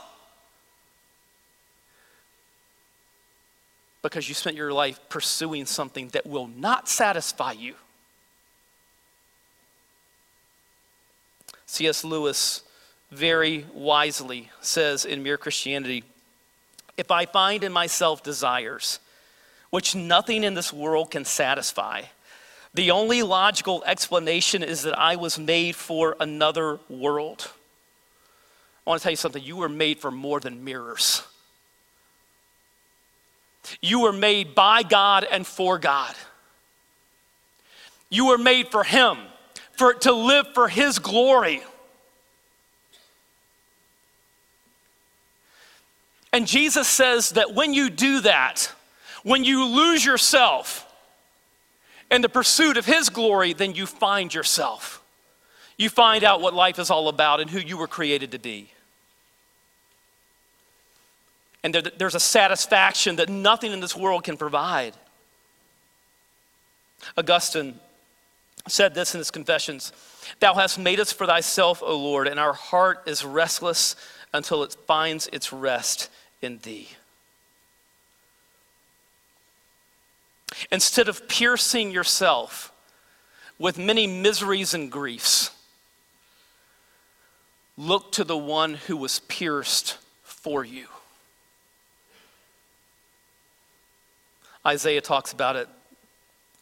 Because 4.02 4.28
you 4.28 4.34
spent 4.34 4.54
your 4.54 4.72
life 4.72 5.00
pursuing 5.08 5.64
something 5.64 6.08
that 6.08 6.26
will 6.26 6.46
not 6.46 6.90
satisfy 6.90 7.52
you. 7.52 7.74
C.S. 11.64 12.04
Lewis 12.04 12.62
very 13.10 13.64
wisely 13.72 14.50
says 14.60 15.06
in 15.06 15.22
Mere 15.22 15.38
Christianity 15.38 16.04
If 16.98 17.10
I 17.10 17.24
find 17.24 17.64
in 17.64 17.72
myself 17.72 18.22
desires 18.22 18.98
which 19.70 19.94
nothing 19.94 20.44
in 20.44 20.52
this 20.52 20.70
world 20.70 21.10
can 21.10 21.24
satisfy, 21.24 22.02
the 22.74 22.90
only 22.90 23.22
logical 23.22 23.82
explanation 23.86 24.62
is 24.62 24.82
that 24.82 24.98
I 24.98 25.16
was 25.16 25.38
made 25.38 25.76
for 25.76 26.16
another 26.18 26.80
world. 26.88 27.50
I 28.86 28.90
want 28.90 29.00
to 29.00 29.02
tell 29.02 29.12
you 29.12 29.16
something. 29.16 29.42
You 29.42 29.56
were 29.56 29.68
made 29.68 29.98
for 29.98 30.10
more 30.10 30.40
than 30.40 30.64
mirrors. 30.64 31.22
You 33.80 34.00
were 34.00 34.12
made 34.12 34.54
by 34.54 34.82
God 34.82 35.26
and 35.30 35.46
for 35.46 35.78
God. 35.78 36.14
You 38.08 38.26
were 38.26 38.38
made 38.38 38.68
for 38.68 38.84
Him, 38.84 39.18
for 39.72 39.94
to 39.94 40.12
live 40.12 40.48
for 40.54 40.68
His 40.68 40.98
glory. 40.98 41.62
And 46.32 46.46
Jesus 46.46 46.88
says 46.88 47.30
that 47.30 47.54
when 47.54 47.74
you 47.74 47.90
do 47.90 48.20
that, 48.20 48.72
when 49.22 49.44
you 49.44 49.66
lose 49.66 50.04
yourself 50.04 50.91
in 52.12 52.20
the 52.20 52.28
pursuit 52.28 52.76
of 52.76 52.86
His 52.86 53.08
glory, 53.08 53.54
then 53.54 53.74
you 53.74 53.86
find 53.86 54.32
yourself. 54.32 55.02
You 55.76 55.88
find 55.88 56.22
out 56.22 56.40
what 56.40 56.54
life 56.54 56.78
is 56.78 56.90
all 56.90 57.08
about 57.08 57.40
and 57.40 57.50
who 57.50 57.58
you 57.58 57.76
were 57.76 57.88
created 57.88 58.32
to 58.32 58.38
be. 58.38 58.70
And 61.64 61.74
there, 61.74 61.82
there's 61.82 62.14
a 62.14 62.20
satisfaction 62.20 63.16
that 63.16 63.28
nothing 63.28 63.72
in 63.72 63.80
this 63.80 63.96
world 63.96 64.24
can 64.24 64.36
provide. 64.36 64.94
Augustine 67.16 67.80
said 68.68 68.94
this 68.94 69.14
in 69.14 69.18
his 69.18 69.30
confessions 69.30 69.92
Thou 70.38 70.54
hast 70.54 70.78
made 70.78 71.00
us 71.00 71.12
for 71.12 71.26
thyself, 71.26 71.82
O 71.82 71.96
Lord, 71.96 72.28
and 72.28 72.38
our 72.38 72.52
heart 72.52 73.02
is 73.06 73.24
restless 73.24 73.96
until 74.34 74.62
it 74.62 74.76
finds 74.86 75.28
its 75.32 75.52
rest 75.52 76.10
in 76.42 76.58
thee. 76.58 76.88
Instead 80.70 81.08
of 81.08 81.28
piercing 81.28 81.90
yourself 81.90 82.72
with 83.58 83.78
many 83.78 84.06
miseries 84.06 84.74
and 84.74 84.90
griefs, 84.90 85.50
look 87.76 88.12
to 88.12 88.24
the 88.24 88.36
one 88.36 88.74
who 88.74 88.96
was 88.96 89.20
pierced 89.20 89.98
for 90.22 90.64
you. 90.64 90.86
Isaiah 94.64 95.00
talks 95.00 95.32
about 95.32 95.56
it 95.56 95.68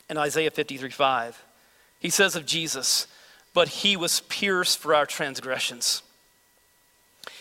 in 0.08 0.16
Isaiah 0.16 0.50
53 0.50 0.90
5. 0.90 1.44
He 2.00 2.10
says 2.10 2.34
of 2.34 2.46
Jesus, 2.46 3.06
But 3.52 3.68
he 3.68 3.96
was 3.96 4.20
pierced 4.20 4.78
for 4.78 4.94
our 4.94 5.06
transgressions, 5.06 6.02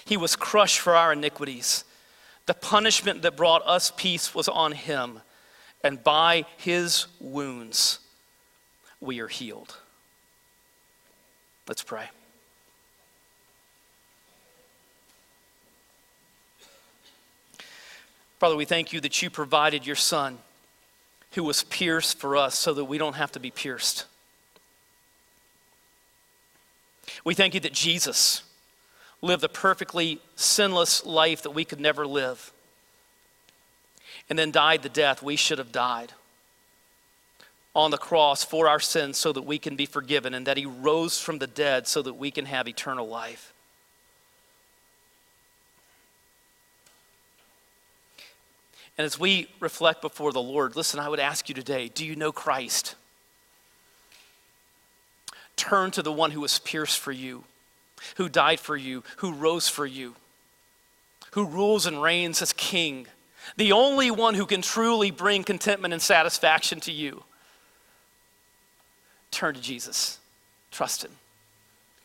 he 0.05 0.17
was 0.17 0.35
crushed 0.35 0.79
for 0.79 0.95
our 0.95 1.13
iniquities. 1.13 1.83
The 2.45 2.53
punishment 2.55 3.21
that 3.21 3.37
brought 3.37 3.61
us 3.67 3.91
peace 3.95 4.33
was 4.33 4.47
on 4.47 4.71
him, 4.71 5.21
and 5.83 6.03
by 6.03 6.45
his 6.57 7.07
wounds 7.19 7.99
we 8.99 9.19
are 9.19 9.27
healed. 9.27 9.77
Let's 11.67 11.83
pray. 11.83 12.09
Father, 18.39 18.55
we 18.55 18.65
thank 18.65 18.93
you 18.93 19.01
that 19.01 19.21
you 19.21 19.29
provided 19.29 19.85
your 19.85 19.97
son 19.97 20.37
who 21.33 21.43
was 21.43 21.63
pierced 21.63 22.17
for 22.17 22.37
us 22.37 22.55
so 22.55 22.73
that 22.73 22.85
we 22.85 22.97
don't 22.97 23.15
have 23.15 23.31
to 23.33 23.39
be 23.39 23.51
pierced. 23.51 24.05
We 27.23 27.33
thank 27.33 27.53
you 27.53 27.59
that 27.59 27.73
Jesus 27.73 28.43
lived 29.21 29.43
a 29.43 29.49
perfectly 29.49 30.21
sinless 30.35 31.05
life 31.05 31.43
that 31.43 31.51
we 31.51 31.65
could 31.65 31.79
never 31.79 32.07
live, 32.07 32.53
and 34.29 34.37
then 34.37 34.51
died 34.51 34.83
the 34.83 34.89
death 34.89 35.23
we 35.23 35.35
should 35.35 35.57
have 35.57 35.71
died 35.71 36.13
on 37.75 37.91
the 37.91 37.97
cross 37.97 38.43
for 38.43 38.67
our 38.67 38.79
sins 38.79 39.17
so 39.17 39.31
that 39.31 39.43
we 39.43 39.57
can 39.57 39.75
be 39.75 39.85
forgiven, 39.85 40.33
and 40.33 40.45
that 40.47 40.57
he 40.57 40.65
rose 40.65 41.19
from 41.19 41.39
the 41.39 41.47
dead 41.47 41.87
so 41.87 42.01
that 42.01 42.15
we 42.15 42.31
can 42.31 42.45
have 42.45 42.67
eternal 42.67 43.07
life. 43.07 43.53
And 48.97 49.05
as 49.05 49.17
we 49.17 49.47
reflect 49.61 50.01
before 50.01 50.33
the 50.33 50.41
Lord, 50.41 50.75
listen, 50.75 50.99
I 50.99 51.07
would 51.07 51.21
ask 51.21 51.47
you 51.47 51.55
today 51.55 51.87
do 51.87 52.05
you 52.05 52.15
know 52.15 52.33
Christ? 52.33 52.95
Turn 55.55 55.91
to 55.91 56.01
the 56.01 56.11
one 56.11 56.31
who 56.31 56.41
was 56.41 56.59
pierced 56.59 56.99
for 56.99 57.11
you, 57.11 57.45
who 58.15 58.27
died 58.27 58.59
for 58.59 58.75
you, 58.75 59.03
who 59.17 59.31
rose 59.31 59.69
for 59.69 59.85
you, 59.85 60.15
who 61.31 61.45
rules 61.45 61.85
and 61.85 62.01
reigns 62.01 62.41
as 62.41 62.51
king, 62.51 63.07
the 63.57 63.71
only 63.71 64.11
one 64.11 64.35
who 64.35 64.45
can 64.45 64.61
truly 64.61 65.11
bring 65.11 65.43
contentment 65.43 65.93
and 65.93 66.01
satisfaction 66.01 66.79
to 66.81 66.91
you. 66.91 67.23
Turn 69.31 69.53
to 69.53 69.61
Jesus, 69.61 70.19
trust 70.71 71.03
him, 71.03 71.11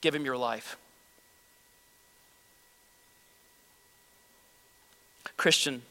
give 0.01 0.14
him 0.14 0.24
your 0.24 0.36
life. 0.36 0.76
Christian, 5.36 5.82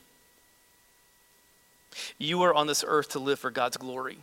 you 2.17 2.41
are 2.43 2.53
on 2.53 2.67
this 2.67 2.83
earth 2.87 3.09
to 3.09 3.19
live 3.19 3.39
for 3.39 3.51
God's 3.51 3.77
glory. 3.77 4.17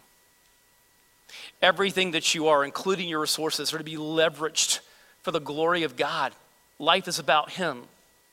Everything 1.62 2.12
that 2.12 2.35
you 2.35 2.49
are, 2.49 2.64
including 2.64 3.09
your 3.09 3.20
resources, 3.20 3.72
are 3.72 3.78
to 3.78 3.85
be 3.85 3.97
leveraged 3.97 4.81
for 5.22 5.31
the 5.31 5.41
glory 5.41 5.83
of 5.83 5.97
God. 5.97 6.33
Life 6.78 7.07
is 7.07 7.18
about 7.18 7.51
Him, 7.53 7.83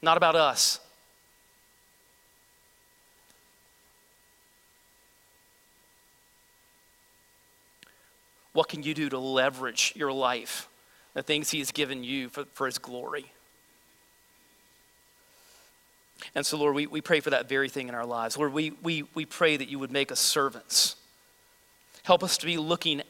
not 0.02 0.18
about 0.18 0.36
us. 0.36 0.80
What 8.58 8.70
can 8.70 8.82
you 8.82 8.96
do 8.96 9.08
to 9.10 9.20
leverage 9.20 9.94
your 9.96 10.12
life, 10.12 10.68
the 11.14 11.22
things 11.22 11.52
He 11.52 11.60
has 11.60 11.72
given 11.72 12.04
you 12.04 12.28
for, 12.28 12.46
for 12.54 12.66
His 12.66 12.80
glory? 12.80 13.32
And 16.34 16.44
so, 16.44 16.58
Lord, 16.58 16.74
we, 16.74 16.88
we 16.88 17.00
pray 17.00 17.20
for 17.20 17.30
that 17.30 17.48
very 17.48 17.70
thing 17.70 17.88
in 17.88 17.94
our 17.94 18.04
lives. 18.04 18.36
Lord, 18.36 18.54
we, 18.54 18.72
we, 18.82 19.04
we 19.14 19.26
pray 19.28 19.58
that 19.58 19.70
you 19.70 19.78
would 19.78 19.92
make 19.92 20.12
us 20.12 20.20
servants. 20.20 20.96
Help 22.02 22.24
us 22.24 22.36
to 22.40 22.48
be 22.48 22.58
looking 22.58 23.04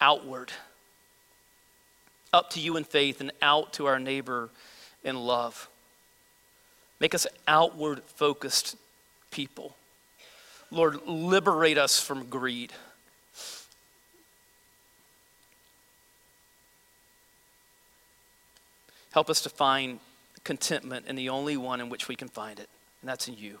outward, 0.00 0.52
up 2.32 2.50
to 2.50 2.60
you 2.60 2.76
in 2.76 2.84
faith, 2.84 3.20
and 3.20 3.32
out 3.42 3.72
to 3.72 3.86
our 3.86 3.98
neighbor 3.98 4.50
in 5.02 5.16
love. 5.16 5.68
Make 7.00 7.12
us 7.12 7.26
outward 7.48 8.04
focused 8.04 8.76
people. 9.32 9.74
Lord, 10.70 11.00
liberate 11.08 11.76
us 11.76 11.98
from 11.98 12.26
greed. 12.26 12.72
Help 19.12 19.28
us 19.28 19.42
to 19.42 19.50
find 19.50 20.00
contentment 20.42 21.06
in 21.06 21.16
the 21.16 21.28
only 21.28 21.54
one 21.56 21.80
in 21.80 21.90
which 21.90 22.08
we 22.08 22.16
can 22.16 22.28
find 22.28 22.58
it, 22.58 22.68
and 23.02 23.10
that's 23.10 23.28
in 23.28 23.36
you. 23.36 23.60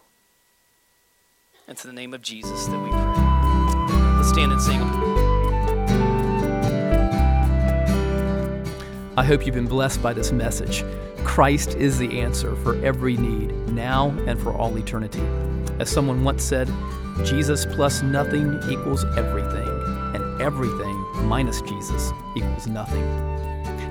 And 1.68 1.76
to 1.76 1.86
the 1.86 1.92
name 1.92 2.14
of 2.14 2.22
Jesus 2.22 2.66
that 2.66 2.78
we 2.78 2.88
pray. 2.88 4.16
Let's 4.16 4.30
stand 4.30 4.50
and 4.50 4.60
sing. 4.62 4.80
I 9.14 9.22
hope 9.22 9.44
you've 9.44 9.54
been 9.54 9.66
blessed 9.66 10.02
by 10.02 10.14
this 10.14 10.32
message. 10.32 10.84
Christ 11.22 11.74
is 11.74 11.98
the 11.98 12.18
answer 12.18 12.56
for 12.56 12.82
every 12.82 13.18
need, 13.18 13.52
now 13.68 14.08
and 14.26 14.40
for 14.40 14.54
all 14.54 14.78
eternity. 14.78 15.22
As 15.78 15.90
someone 15.90 16.24
once 16.24 16.42
said, 16.42 16.72
Jesus 17.24 17.66
plus 17.66 18.02
nothing 18.02 18.58
equals 18.70 19.04
everything, 19.18 19.68
and 20.14 20.40
everything 20.40 20.96
minus 21.26 21.60
Jesus 21.60 22.10
equals 22.34 22.66
nothing. 22.66 23.41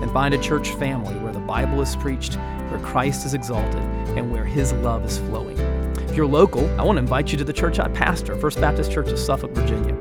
And 0.00 0.10
find 0.12 0.34
a 0.34 0.38
church 0.38 0.70
family 0.74 1.14
where 1.16 1.32
the 1.32 1.40
Bible 1.40 1.80
is 1.82 1.94
preached, 1.96 2.36
where 2.70 2.80
Christ 2.80 3.26
is 3.26 3.34
exalted, 3.34 3.82
and 4.16 4.32
where 4.32 4.44
His 4.44 4.72
love 4.72 5.04
is 5.04 5.18
flowing. 5.18 5.58
If 6.08 6.16
you're 6.16 6.26
local, 6.26 6.68
I 6.80 6.84
want 6.84 6.96
to 6.96 7.00
invite 7.00 7.30
you 7.30 7.38
to 7.38 7.44
the 7.44 7.52
church 7.52 7.78
I 7.78 7.88
pastor, 7.88 8.34
First 8.36 8.60
Baptist 8.60 8.90
Church 8.90 9.08
of 9.10 9.18
Suffolk, 9.18 9.50
Virginia. 9.52 10.00